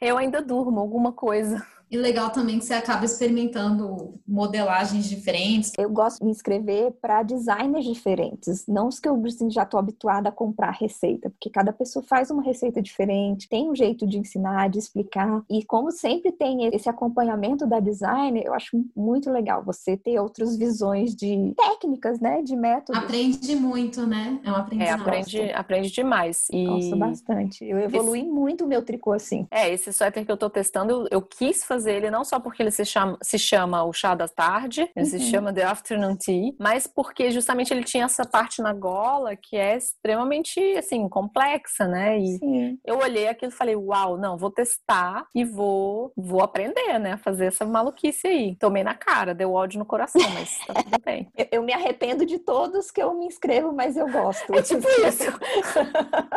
[0.00, 1.64] Eu ainda durmo alguma coisa.
[1.90, 5.72] E legal também que você acaba experimentando modelagens diferentes.
[5.76, 9.80] Eu gosto de me inscrever para designers diferentes, não os que eu assim, já estou
[9.80, 14.18] habituada a comprar receita, porque cada pessoa faz uma receita diferente, tem um jeito de
[14.18, 15.42] ensinar, de explicar.
[15.50, 20.56] E como sempre tem esse acompanhamento da designer, eu acho muito legal você ter outras
[20.56, 22.42] visões de técnicas, né?
[22.42, 23.02] De métodos.
[23.02, 24.38] Aprende muito, né?
[24.44, 24.98] É um aprendizado.
[24.98, 26.48] É, aprende, aprende demais.
[26.52, 26.66] E...
[26.66, 27.64] Gosto bastante.
[27.64, 28.28] Eu evolui esse...
[28.28, 29.46] muito o meu tricô assim.
[29.50, 32.38] É, esse suéter que eu tô testando, eu, eu quis fazer fazer ele não só
[32.38, 35.10] porque ele se chama, se chama o chá da tarde, ele uhum.
[35.10, 39.56] se chama The Afternoon Tea, mas porque justamente ele tinha essa parte na gola que
[39.56, 42.18] é extremamente, assim, complexa, né?
[42.18, 42.78] E Sim.
[42.84, 47.16] eu olhei aquilo e falei, uau, não, vou testar e vou, vou aprender, né?
[47.16, 48.56] Fazer essa maluquice aí.
[48.56, 51.30] Tomei na cara, deu ódio no coração, mas tá tudo bem.
[51.36, 54.54] eu, eu me arrependo de todos que eu me inscrevo, mas eu gosto.
[54.54, 55.30] É tipo isso.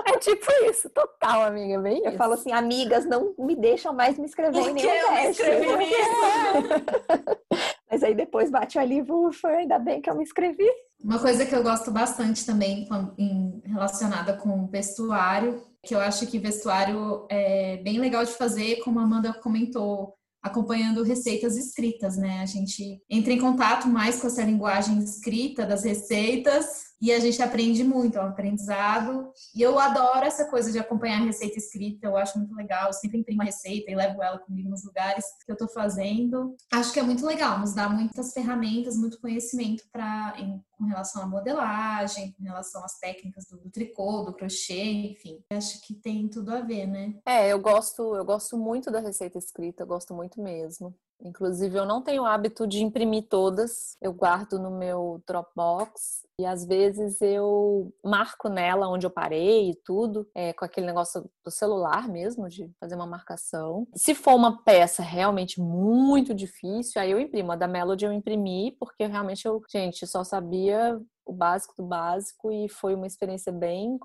[0.05, 2.17] é tipo isso, total, amiga, bem Eu isso.
[2.17, 6.11] falo assim, amigas, não me deixam mais me inscrever em nenhum inscrevi nisso.
[7.89, 10.67] Mas aí depois bate o alívio, foi ainda bem que eu me inscrevi.
[11.03, 16.39] Uma coisa que eu gosto bastante também em, relacionada com vestuário, que eu acho que
[16.39, 22.41] vestuário é bem legal de fazer, como a Amanda comentou, acompanhando receitas escritas, né?
[22.41, 27.41] A gente entra em contato mais com essa linguagem escrita das receitas e a gente
[27.41, 29.29] aprende muito, é um aprendizado.
[29.53, 32.87] E eu adoro essa coisa de acompanhar a receita escrita, eu acho muito legal.
[32.87, 36.55] Eu sempre imprimo a receita e levo ela comigo nos lugares que eu tô fazendo.
[36.71, 40.33] Acho que é muito legal, nos dá muitas ferramentas, muito conhecimento para
[40.77, 45.43] com relação à modelagem, com relação às técnicas do, do, tricô, do crochê, enfim.
[45.51, 47.15] Acho que tem tudo a ver, né?
[47.25, 50.95] É, eu gosto, eu gosto muito da receita escrita, eu gosto muito mesmo.
[51.21, 56.45] Inclusive, eu não tenho o hábito de imprimir todas, eu guardo no meu Dropbox e
[56.45, 61.51] às vezes eu marco nela onde eu parei e tudo, é, com aquele negócio do
[61.51, 63.87] celular mesmo, de fazer uma marcação.
[63.95, 67.51] Se for uma peça realmente muito difícil, aí eu imprimo.
[67.51, 72.51] A da Melody eu imprimi, porque realmente eu, gente, só sabia o básico do básico
[72.51, 73.97] e foi uma experiência bem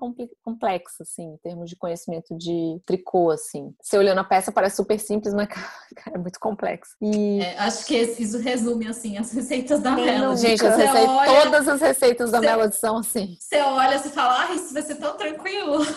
[0.43, 3.73] complexa, assim, em termos de conhecimento de tricô, assim.
[3.81, 5.47] Você olhando a peça parece super simples, mas
[5.95, 6.95] cara, é muito complexo.
[7.01, 7.41] E...
[7.41, 10.41] É, acho que isso resume, assim, as receitas da Melody.
[10.41, 13.37] Gente, as receitas, olha, todas as receitas da Melody são assim.
[13.39, 15.79] Você olha, e fala, ah, isso vai ser tão tranquilo.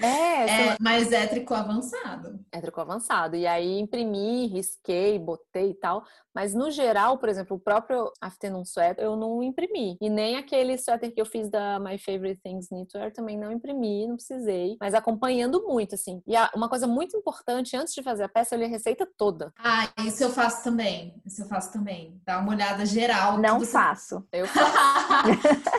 [0.00, 2.38] É, é mas é tricô avançado.
[2.52, 3.34] É tricô avançado.
[3.34, 6.04] E aí imprimi, risquei, botei e tal.
[6.34, 9.96] Mas no geral, por exemplo, o próprio Afternoon Sweat eu não imprimi.
[10.00, 13.52] E nem aquele aquele sweater que eu fiz da My Favorite Things Knitwear, também não
[13.52, 16.22] imprimi, não precisei, mas acompanhando muito, assim.
[16.26, 19.52] E uma coisa muito importante, antes de fazer a peça, eu li a receita toda.
[19.58, 21.14] Ah, isso eu faço também.
[21.26, 22.18] Isso eu faço também.
[22.24, 23.38] Dá uma olhada geral.
[23.38, 24.26] Não faço.
[24.32, 24.72] Eu faço.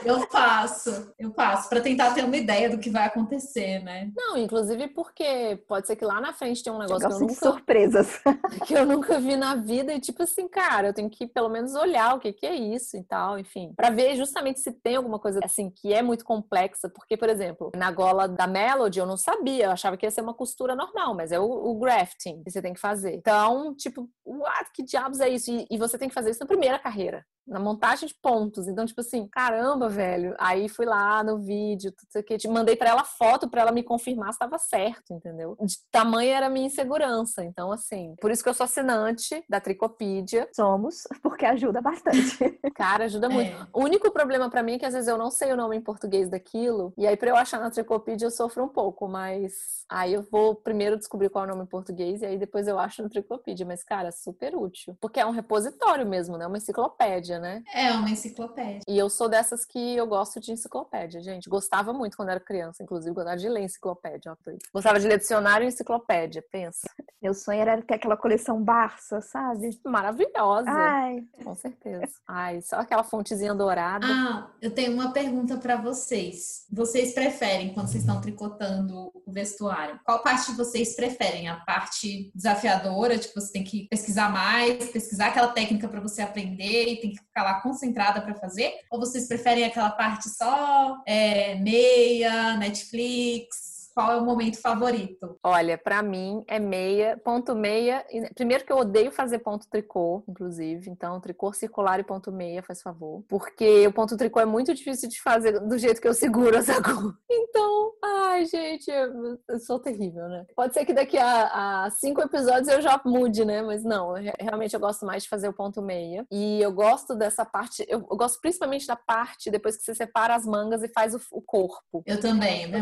[0.06, 1.14] eu faço.
[1.18, 4.12] Eu faço, para tentar ter uma ideia do que vai acontecer, né?
[4.16, 7.20] Não, inclusive porque pode ser que lá na frente tenha um negócio eu que eu
[7.22, 7.34] nunca...
[7.34, 8.22] surpresas.
[8.66, 11.74] que eu nunca vi na vida e tipo assim, cara, eu tenho que pelo menos
[11.74, 15.20] olhar o que que é isso e tal, enfim, para ver justamente se tem alguma
[15.20, 19.18] coisa assim que é muito complexa, porque por exemplo, na gola da Melody eu não
[19.18, 22.52] sabia, eu achava que ia ser uma costura normal, mas é o, o grafting que
[22.52, 23.16] você tem que fazer.
[23.16, 25.52] Então, tipo, what, que diabos é isso?
[25.52, 28.68] E, e você tem que fazer isso na primeira carreira na montagem de pontos.
[28.68, 30.36] Então, tipo assim, caramba, velho.
[30.40, 34.32] Aí fui lá no vídeo, tudo que mandei para ela foto para ela me confirmar
[34.32, 35.58] se estava certo, entendeu?
[35.62, 37.44] De tamanho era a minha insegurança.
[37.44, 40.48] Então, assim, por isso que eu sou assinante da Tricopídia.
[40.54, 42.38] Somos, porque ajuda bastante.
[42.76, 43.52] Cara, ajuda muito.
[43.52, 43.68] É.
[43.74, 45.82] O único problema para mim é que às vezes eu não sei o nome em
[45.82, 50.14] português daquilo, e aí para eu achar na Tricopídia eu sofro um pouco, mas aí
[50.14, 53.02] eu vou primeiro descobrir qual é o nome em português e aí depois eu acho
[53.02, 56.46] no Tricopídia, mas cara, super útil, porque é um repositório mesmo, né?
[56.48, 57.64] Uma enciclopédia né?
[57.74, 58.82] É uma enciclopédia.
[58.88, 61.50] E eu sou dessas que eu gosto de enciclopédia, gente.
[61.50, 64.38] Gostava muito quando era criança, inclusive, gostava de ler enciclopédia.
[64.74, 66.90] Gostava de ler dicionário e enciclopédia, pensa.
[67.22, 69.70] Meu sonho era ter aquela coleção Barça, sabe?
[69.86, 70.70] Maravilhosa.
[70.70, 71.24] Ai.
[71.44, 72.08] Com certeza.
[72.28, 74.06] Ai, só aquela fontezinha dourada.
[74.08, 76.66] Ah, eu tenho uma pergunta para vocês.
[76.72, 81.48] Vocês preferem, quando vocês estão tricotando o vestuário, qual parte vocês preferem?
[81.48, 86.88] A parte desafiadora, tipo, você tem que pesquisar mais, pesquisar aquela técnica para você aprender
[86.88, 88.74] e tem que ficar lá concentrada para fazer?
[88.92, 93.79] Ou vocês preferem aquela parte só é, meia, Netflix?
[93.94, 95.38] Qual é o momento favorito?
[95.44, 98.06] Olha, para mim é meia, ponto meia.
[98.36, 100.90] Primeiro que eu odeio fazer ponto tricô, inclusive.
[100.90, 103.24] Então, tricô circular e ponto meia, faz favor.
[103.28, 106.70] Porque o ponto tricô é muito difícil de fazer do jeito que eu seguro as
[106.70, 107.16] agulhas.
[107.30, 110.46] Então, ai, gente, eu, eu sou terrível, né?
[110.56, 113.62] Pode ser que daqui a, a, cinco episódios eu já mude, né?
[113.62, 116.26] Mas não, realmente eu gosto mais de fazer o ponto meia.
[116.32, 120.36] E eu gosto dessa parte, eu, eu gosto principalmente da parte depois que você separa
[120.36, 122.04] as mangas e faz o, o corpo.
[122.06, 122.80] Eu também, né?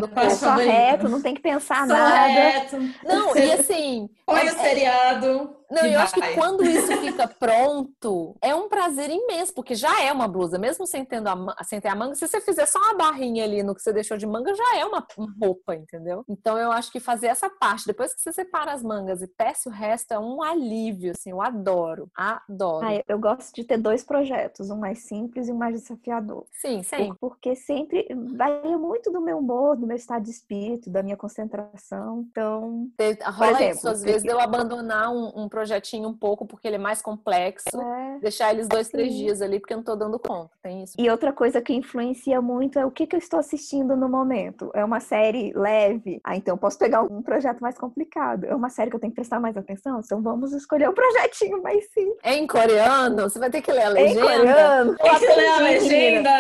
[0.98, 2.28] Do não tem que pensar Só nada.
[2.28, 2.78] Reto.
[3.04, 4.10] Não, e assim.
[4.26, 5.58] Põe o seriado.
[5.70, 6.04] Não, eu vai.
[6.04, 10.58] acho que quando isso fica pronto, é um prazer imenso, porque já é uma blusa,
[10.58, 13.64] mesmo sem, tendo a, sem ter a manga, se você fizer só uma barrinha ali
[13.64, 15.06] no que você deixou de manga, já é uma
[15.42, 16.24] roupa, entendeu?
[16.28, 19.68] Então eu acho que fazer essa parte, depois que você separa as mangas e tece
[19.68, 22.86] o resto, é um alívio, assim, eu adoro, adoro.
[22.86, 26.46] Ah, eu gosto de ter dois projetos, um mais simples e um mais desafiador.
[26.52, 27.14] Sim, sim.
[27.20, 32.26] Porque sempre varia muito do meu humor, do meu estado de espírito, da minha concentração.
[32.30, 32.88] Então,
[33.26, 36.80] rola exemplo, isso, às vezes eu abandonar um, um projetinho um pouco porque ele é
[36.80, 40.52] mais complexo, é, deixar eles dois, três dias ali porque eu não tô dando conta.
[40.62, 40.94] Tem isso.
[40.98, 44.72] E outra coisa que influencia muito é o que, que eu estou assistindo no momento.
[44.74, 48.46] É uma série leve, ah, então eu posso pegar um projeto mais complicado.
[48.46, 51.62] É uma série que eu tenho que prestar mais atenção, então vamos escolher um projetinho
[51.62, 52.18] mais simples.
[52.24, 53.24] É em coreano?
[53.24, 54.20] Você vai ter que ler a legenda?
[54.20, 54.96] É em coreano.
[54.98, 56.32] Tem que ler a legenda.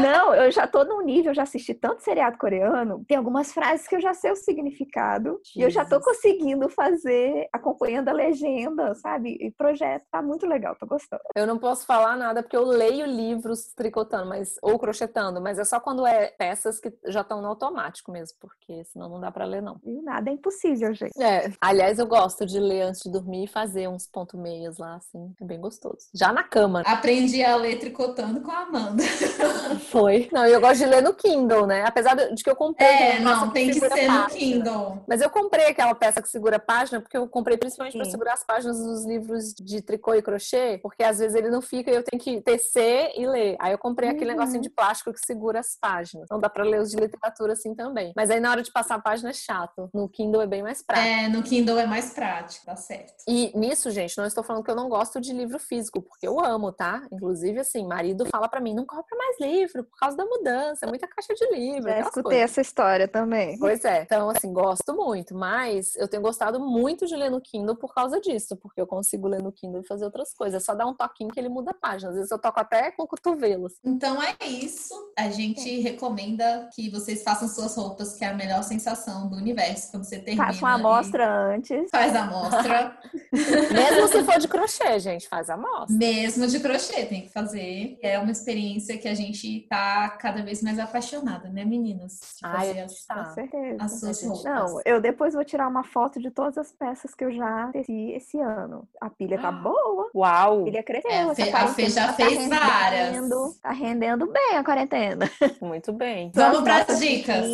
[0.00, 3.96] Não, eu já tô num nível, já assisti tanto seriado coreano, tem algumas frases que
[3.96, 5.56] eu já sei o significado Jesus.
[5.56, 9.36] e eu já tô conseguindo fazer acompanhando a legenda sabe?
[9.40, 10.04] E projeto.
[10.10, 11.22] Tá muito legal, tô gostando.
[11.34, 15.64] Eu não posso falar nada porque eu leio livros tricotando, mas ou crochetando, mas é
[15.64, 19.44] só quando é peças que já estão no automático mesmo, porque senão não dá para
[19.44, 19.80] ler não.
[19.84, 21.20] E nada é impossível, gente.
[21.20, 21.50] É.
[21.60, 25.32] Aliás, eu gosto de ler antes de dormir e fazer uns ponto meias lá, assim,
[25.40, 26.08] é bem gostoso.
[26.14, 26.82] Já na cama.
[26.86, 29.02] Aprendi a ler tricotando com a Amanda.
[29.90, 30.28] Foi.
[30.32, 31.84] Não, eu gosto de ler no Kindle, né?
[31.84, 32.86] Apesar de que eu comprei.
[32.86, 34.22] É, não, tem que, que ser página.
[34.22, 35.04] no Kindle.
[35.06, 38.34] Mas eu comprei aquela peça que segura a página porque eu comprei principalmente para segurar
[38.34, 41.94] as páginas dos livros de tricô e crochê, porque às vezes ele não fica e
[41.94, 43.56] eu tenho que tecer e ler.
[43.58, 44.16] Aí eu comprei uhum.
[44.16, 46.24] aquele negocinho de plástico que segura as páginas.
[46.24, 48.12] Então dá pra ler os de literatura assim também.
[48.16, 49.88] Mas aí na hora de passar a página é chato.
[49.92, 51.08] No Kindle é bem mais prático.
[51.08, 53.14] É, no Kindle é mais prático, tá certo.
[53.26, 56.38] E nisso, gente, não estou falando que eu não gosto de livro físico, porque eu
[56.40, 57.06] amo, tá?
[57.12, 60.88] Inclusive, assim, marido fala para mim, não compra mais livro por causa da mudança, é
[60.88, 61.88] muita caixa de livro.
[61.88, 62.42] Já escutei coisas.
[62.42, 63.51] essa história também.
[63.62, 64.02] Pois é.
[64.02, 68.20] Então, assim, gosto muito, mas eu tenho gostado muito de ler no Kindle por causa
[68.20, 70.62] disso, porque eu consigo ler no Kindle e fazer outras coisas.
[70.62, 72.10] É só dar um toquinho que ele muda a página.
[72.10, 73.74] Às vezes eu toco até com cotovelos.
[73.84, 74.94] Então é isso.
[75.16, 79.90] a gente recomenda que vocês façam suas roupas, que é a melhor sensação do universo
[79.90, 80.46] quando você termina.
[80.46, 81.90] Faça uma amostra antes.
[81.90, 82.98] Faz a amostra.
[83.32, 85.96] Mesmo se for de crochê, gente, faz a amostra.
[85.96, 87.98] Mesmo de crochê, tem que fazer.
[88.02, 92.20] É uma experiência que a gente tá cada vez mais apaixonada, né, meninas?
[92.36, 93.84] De fazer as, Com certeza.
[93.84, 94.44] as suas roupas.
[94.44, 98.10] Não, eu depois vou tirar uma foto de todas as peças que eu já teci
[98.12, 98.88] esse ano.
[99.00, 100.10] A pilha tá boa.
[100.14, 100.60] Uau!
[100.60, 101.10] A pilha cresceu.
[101.10, 103.58] É, a Fê- a Fê já quarentena fez rendendo, várias.
[103.60, 105.30] Tá rendendo bem a quarentena.
[105.60, 106.30] Muito bem.
[106.34, 107.46] Vamos para as dicas.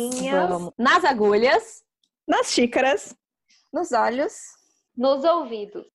[0.49, 0.73] Vamos.
[0.77, 1.83] Nas agulhas.
[2.27, 3.15] Nas xícaras.
[3.73, 4.33] Nos olhos.
[4.95, 5.85] Nos ouvidos.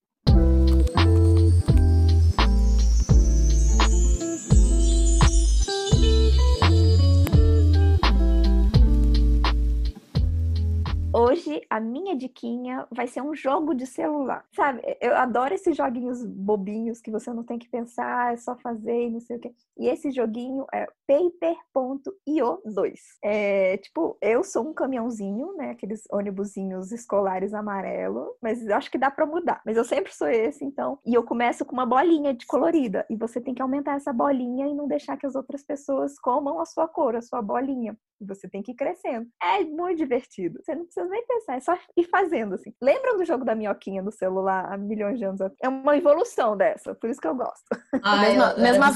[11.17, 14.45] Hoje, a minha diquinha vai ser um jogo de celular.
[14.53, 19.07] Sabe, eu adoro esses joguinhos bobinhos que você não tem que pensar, é só fazer
[19.07, 19.55] e não sei o quê.
[19.79, 23.01] E esse joguinho é Paper.io 2.
[23.23, 25.71] É, tipo, eu sou um caminhãozinho, né?
[25.71, 29.63] Aqueles ônibusinhos escolares amarelo, mas acho que dá pra mudar.
[29.65, 30.99] Mas eu sempre sou esse, então.
[31.07, 33.07] E eu começo com uma bolinha de colorida.
[33.09, 36.59] E você tem que aumentar essa bolinha e não deixar que as outras pessoas comam
[36.59, 37.97] a sua cor, a sua bolinha.
[38.21, 39.29] E você tem que ir crescendo.
[39.43, 40.61] É muito divertido.
[40.63, 42.73] Você não precisa nem pensar, é só ir fazendo assim.
[42.81, 45.59] Lembram do jogo da minhoquinha no celular há milhões de anos atrás?
[45.63, 47.65] É uma evolução dessa, por isso que eu gosto.
[48.03, 48.93] Ai, Mesma- eu mesma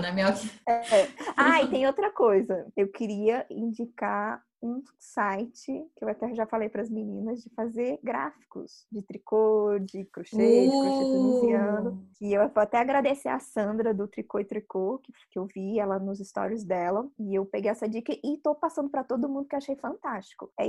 [0.00, 0.12] né?
[0.12, 0.34] Minha...
[1.36, 2.66] Ah, e tem outra coisa.
[2.76, 7.98] Eu queria indicar um site que eu até já falei para as meninas de fazer
[8.02, 11.90] gráficos de tricô, de crochê, de crochê tunisiano.
[11.90, 15.46] Uh, E eu vou até agradecer a Sandra do Tricô e Tricô, que, que eu
[15.46, 17.08] vi ela nos stories dela.
[17.18, 20.52] E eu peguei essa dica e tô passando para todo mundo que achei fantástico.
[20.58, 20.66] É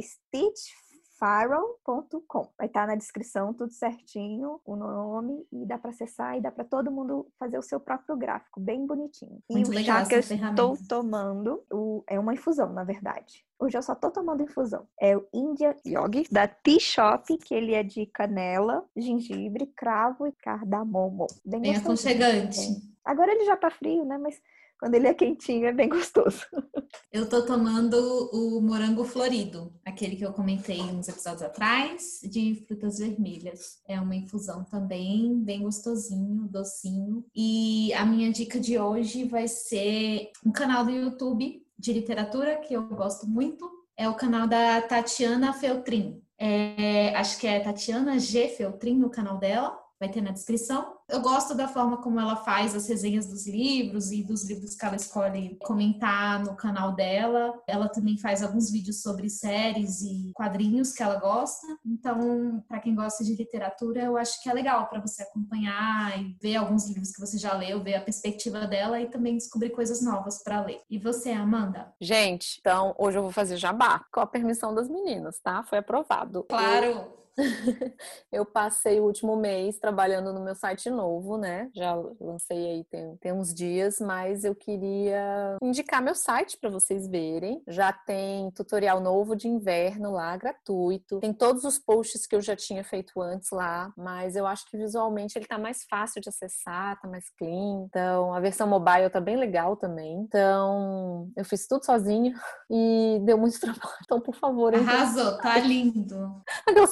[1.22, 2.50] stitchfarrell.com.
[2.58, 6.64] Vai estar na descrição tudo certinho, o nome, e dá para acessar e dá para
[6.64, 9.40] todo mundo fazer o seu próprio gráfico, bem bonitinho.
[9.50, 13.46] Muito e o legal chá que eu estou tomando o- é uma infusão, na verdade.
[13.60, 14.88] Hoje eu só tô tomando infusão.
[15.00, 20.32] É o India Yogi da Tea Shop, que ele é de canela, gengibre, cravo e
[20.32, 21.28] cardamomo.
[21.46, 22.58] Bem, bem aconchegante.
[23.06, 24.18] Agora ele já tá frio, né?
[24.18, 24.42] Mas
[24.82, 26.44] quando ele é quentinho é bem gostoso.
[27.14, 27.96] Eu tô tomando
[28.34, 33.80] o morango florido, aquele que eu comentei uns episódios atrás, de frutas vermelhas.
[33.88, 37.26] É uma infusão também, bem gostosinho, docinho.
[37.36, 42.74] E a minha dica de hoje vai ser um canal do YouTube de literatura que
[42.74, 43.70] eu gosto muito.
[43.96, 46.22] É o canal da Tatiana Feltrin.
[46.38, 48.48] É, acho que é Tatiana G.
[48.48, 49.78] Feltrin, o canal dela.
[50.02, 50.98] Vai ter na descrição.
[51.08, 54.84] Eu gosto da forma como ela faz as resenhas dos livros e dos livros que
[54.84, 57.54] ela escolhe comentar no canal dela.
[57.68, 61.68] Ela também faz alguns vídeos sobre séries e quadrinhos que ela gosta.
[61.86, 66.36] Então, para quem gosta de literatura, eu acho que é legal para você acompanhar e
[66.42, 70.02] ver alguns livros que você já leu, ver a perspectiva dela e também descobrir coisas
[70.02, 70.82] novas para ler.
[70.90, 71.94] E você, Amanda?
[72.02, 75.62] Gente, então hoje eu vou fazer jabá com a permissão das meninas, tá?
[75.62, 76.44] Foi aprovado.
[76.50, 76.86] Claro!
[76.86, 77.21] Eu
[78.54, 81.70] passei o último mês trabalhando no meu site novo, né?
[81.74, 87.08] Já lancei aí tem, tem uns dias, mas eu queria indicar meu site para vocês
[87.08, 87.62] verem.
[87.68, 91.20] Já tem tutorial novo de inverno lá, gratuito.
[91.20, 94.78] Tem todos os posts que eu já tinha feito antes lá, mas eu acho que
[94.78, 97.86] visualmente ele tá mais fácil de acessar, tá mais clean.
[97.86, 100.20] Então, a versão mobile tá bem legal também.
[100.22, 102.34] Então, eu fiz tudo sozinha
[102.70, 103.98] e deu muito trabalho.
[104.04, 104.76] Então, por favor.
[104.76, 106.42] Arrasou, tá lindo.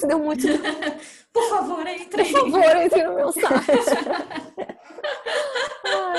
[0.07, 0.28] Deu muito
[1.33, 2.23] Por favor, entre.
[2.25, 3.45] por favor, entre no meu site.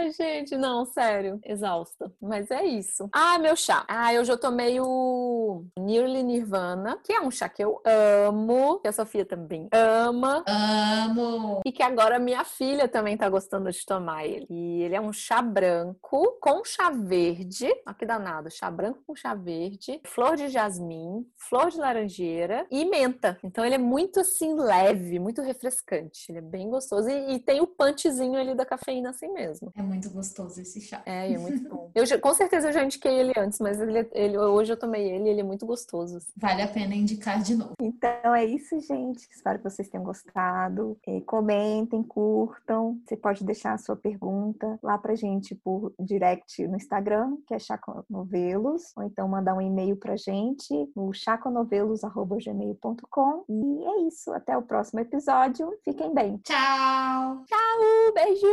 [0.01, 2.11] Ai, gente, não, sério, exausta.
[2.22, 3.07] Mas é isso.
[3.12, 3.84] Ah, meu chá.
[3.86, 8.92] Ah, eu tomei o Nearly Nirvana, que é um chá que eu amo, que a
[8.92, 10.42] Sofia também ama.
[10.48, 11.61] Amo!
[11.66, 14.46] E que agora minha filha também tá gostando de tomar ele.
[14.48, 17.66] E ele é um chá branco com chá verde.
[17.86, 18.51] Olha que danado.
[18.51, 23.38] Chá branco com chá verde, flor de jasmim, flor de laranjeira e menta.
[23.44, 26.30] Então ele é muito assim leve, muito refrescante.
[26.30, 27.11] Ele é bem gostoso.
[27.11, 29.70] E, e tem o punchzinho ali da cafeína assim mesmo.
[29.76, 31.03] É muito gostoso esse chá.
[31.05, 31.91] É, e é muito bom.
[31.95, 35.11] Eu, já- com certeza eu já indiquei ele antes, mas ele, ele- hoje eu tomei
[35.11, 36.18] ele e ele é muito gostoso.
[36.18, 36.30] assim.
[36.36, 37.74] Vale a pena indicar de novo.
[37.80, 39.26] Então é isso, gente.
[39.30, 40.97] Espero que vocês tenham gostado.
[41.07, 42.99] Eh, comentem, curtam.
[43.05, 47.59] Você pode deixar a sua pergunta lá pra gente por direct no Instagram, que é
[47.59, 53.45] Chaconovelos, ou então mandar um e-mail pra gente no chaconovelos.gmail.com.
[53.49, 54.32] E é isso.
[54.32, 55.72] Até o próximo episódio.
[55.84, 56.38] Fiquem bem.
[56.45, 57.43] Tchau!
[57.43, 58.47] Uh, beijo!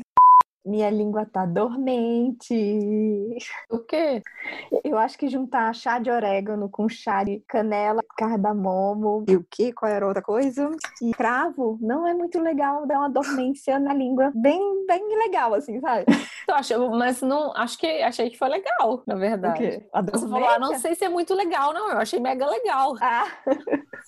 [0.64, 2.54] Minha língua tá dormente.
[3.70, 4.22] O quê?
[4.84, 9.72] Eu acho que juntar chá de orégano com chá de canela, cardamomo e o quê?
[9.72, 10.70] Qual era outra coisa?
[11.00, 15.80] E cravo não é muito legal, dá uma dormência na língua bem, bem legal, assim,
[15.80, 16.04] sabe?
[16.48, 19.58] Eu acho, mas não, acho que achei que foi legal, na O verdade.
[19.58, 19.88] quê?
[19.92, 21.90] A Você falou, ah, não sei se é muito legal, não.
[21.90, 22.94] Eu achei mega legal.
[23.00, 23.26] Ah,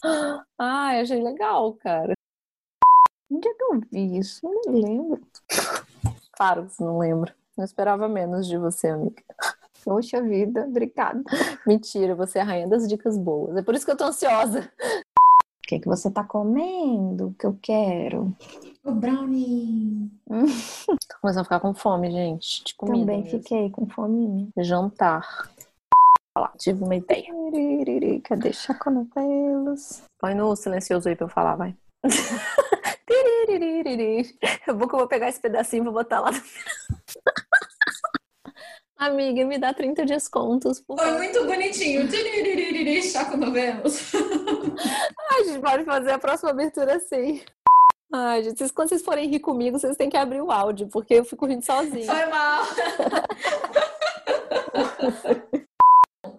[0.59, 2.15] Ah, eu achei legal, cara.
[3.31, 4.41] onde é que eu vi isso?
[4.43, 5.21] Não me lembro.
[6.43, 7.33] Claro não lembra.
[7.57, 9.23] Não esperava menos de você, amiga.
[9.85, 11.23] Poxa vida, obrigada.
[11.65, 13.57] Mentira, você é a rainha das dicas boas.
[13.57, 14.61] É por isso que eu tô ansiosa.
[14.61, 17.33] O que, que você tá comendo?
[17.39, 18.37] Que eu quero.
[18.83, 20.11] O brownie.
[20.27, 22.65] Tô começando a ficar com fome, gente.
[22.65, 22.99] De comida.
[22.99, 23.39] Também mesmo.
[23.39, 24.51] fiquei com fome.
[24.59, 25.49] Jantar.
[26.37, 27.29] Olha lá, tive uma ideia.
[28.25, 30.03] Cadê chaconovelos?
[30.19, 31.77] Põe no silencioso aí pra eu falar, vai.
[34.67, 36.67] É bom que eu vou pegar esse pedacinho e vou botar lá no final.
[38.99, 41.19] Amiga, me dá 30 descontos, por Foi favor.
[41.19, 42.09] muito bonitinho.
[43.03, 44.13] Chaco novelos.
[45.31, 47.43] A gente pode fazer a próxima abertura assim.
[48.13, 51.25] Ai, gente, quando vocês forem rir comigo, vocês têm que abrir o áudio, porque eu
[51.25, 52.07] fico rindo sozinha.
[52.07, 52.63] Foi mal.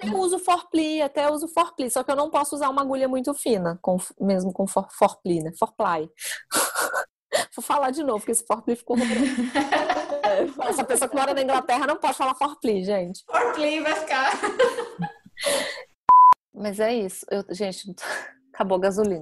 [0.06, 3.34] Eu uso forpli, até uso forpli, só que eu não posso usar uma agulha muito
[3.34, 5.52] fina, com, mesmo com for, forpli, né?
[5.58, 6.10] Forply.
[7.56, 9.26] Vou falar de novo, porque esse forpli ficou horroroso.
[10.68, 13.24] Essa pessoa que mora na Inglaterra não pode falar forpli, gente.
[13.26, 14.32] Forplay vai ficar.
[16.54, 17.26] Mas é isso.
[17.30, 17.94] Eu, gente,
[18.54, 19.22] acabou a gasolina.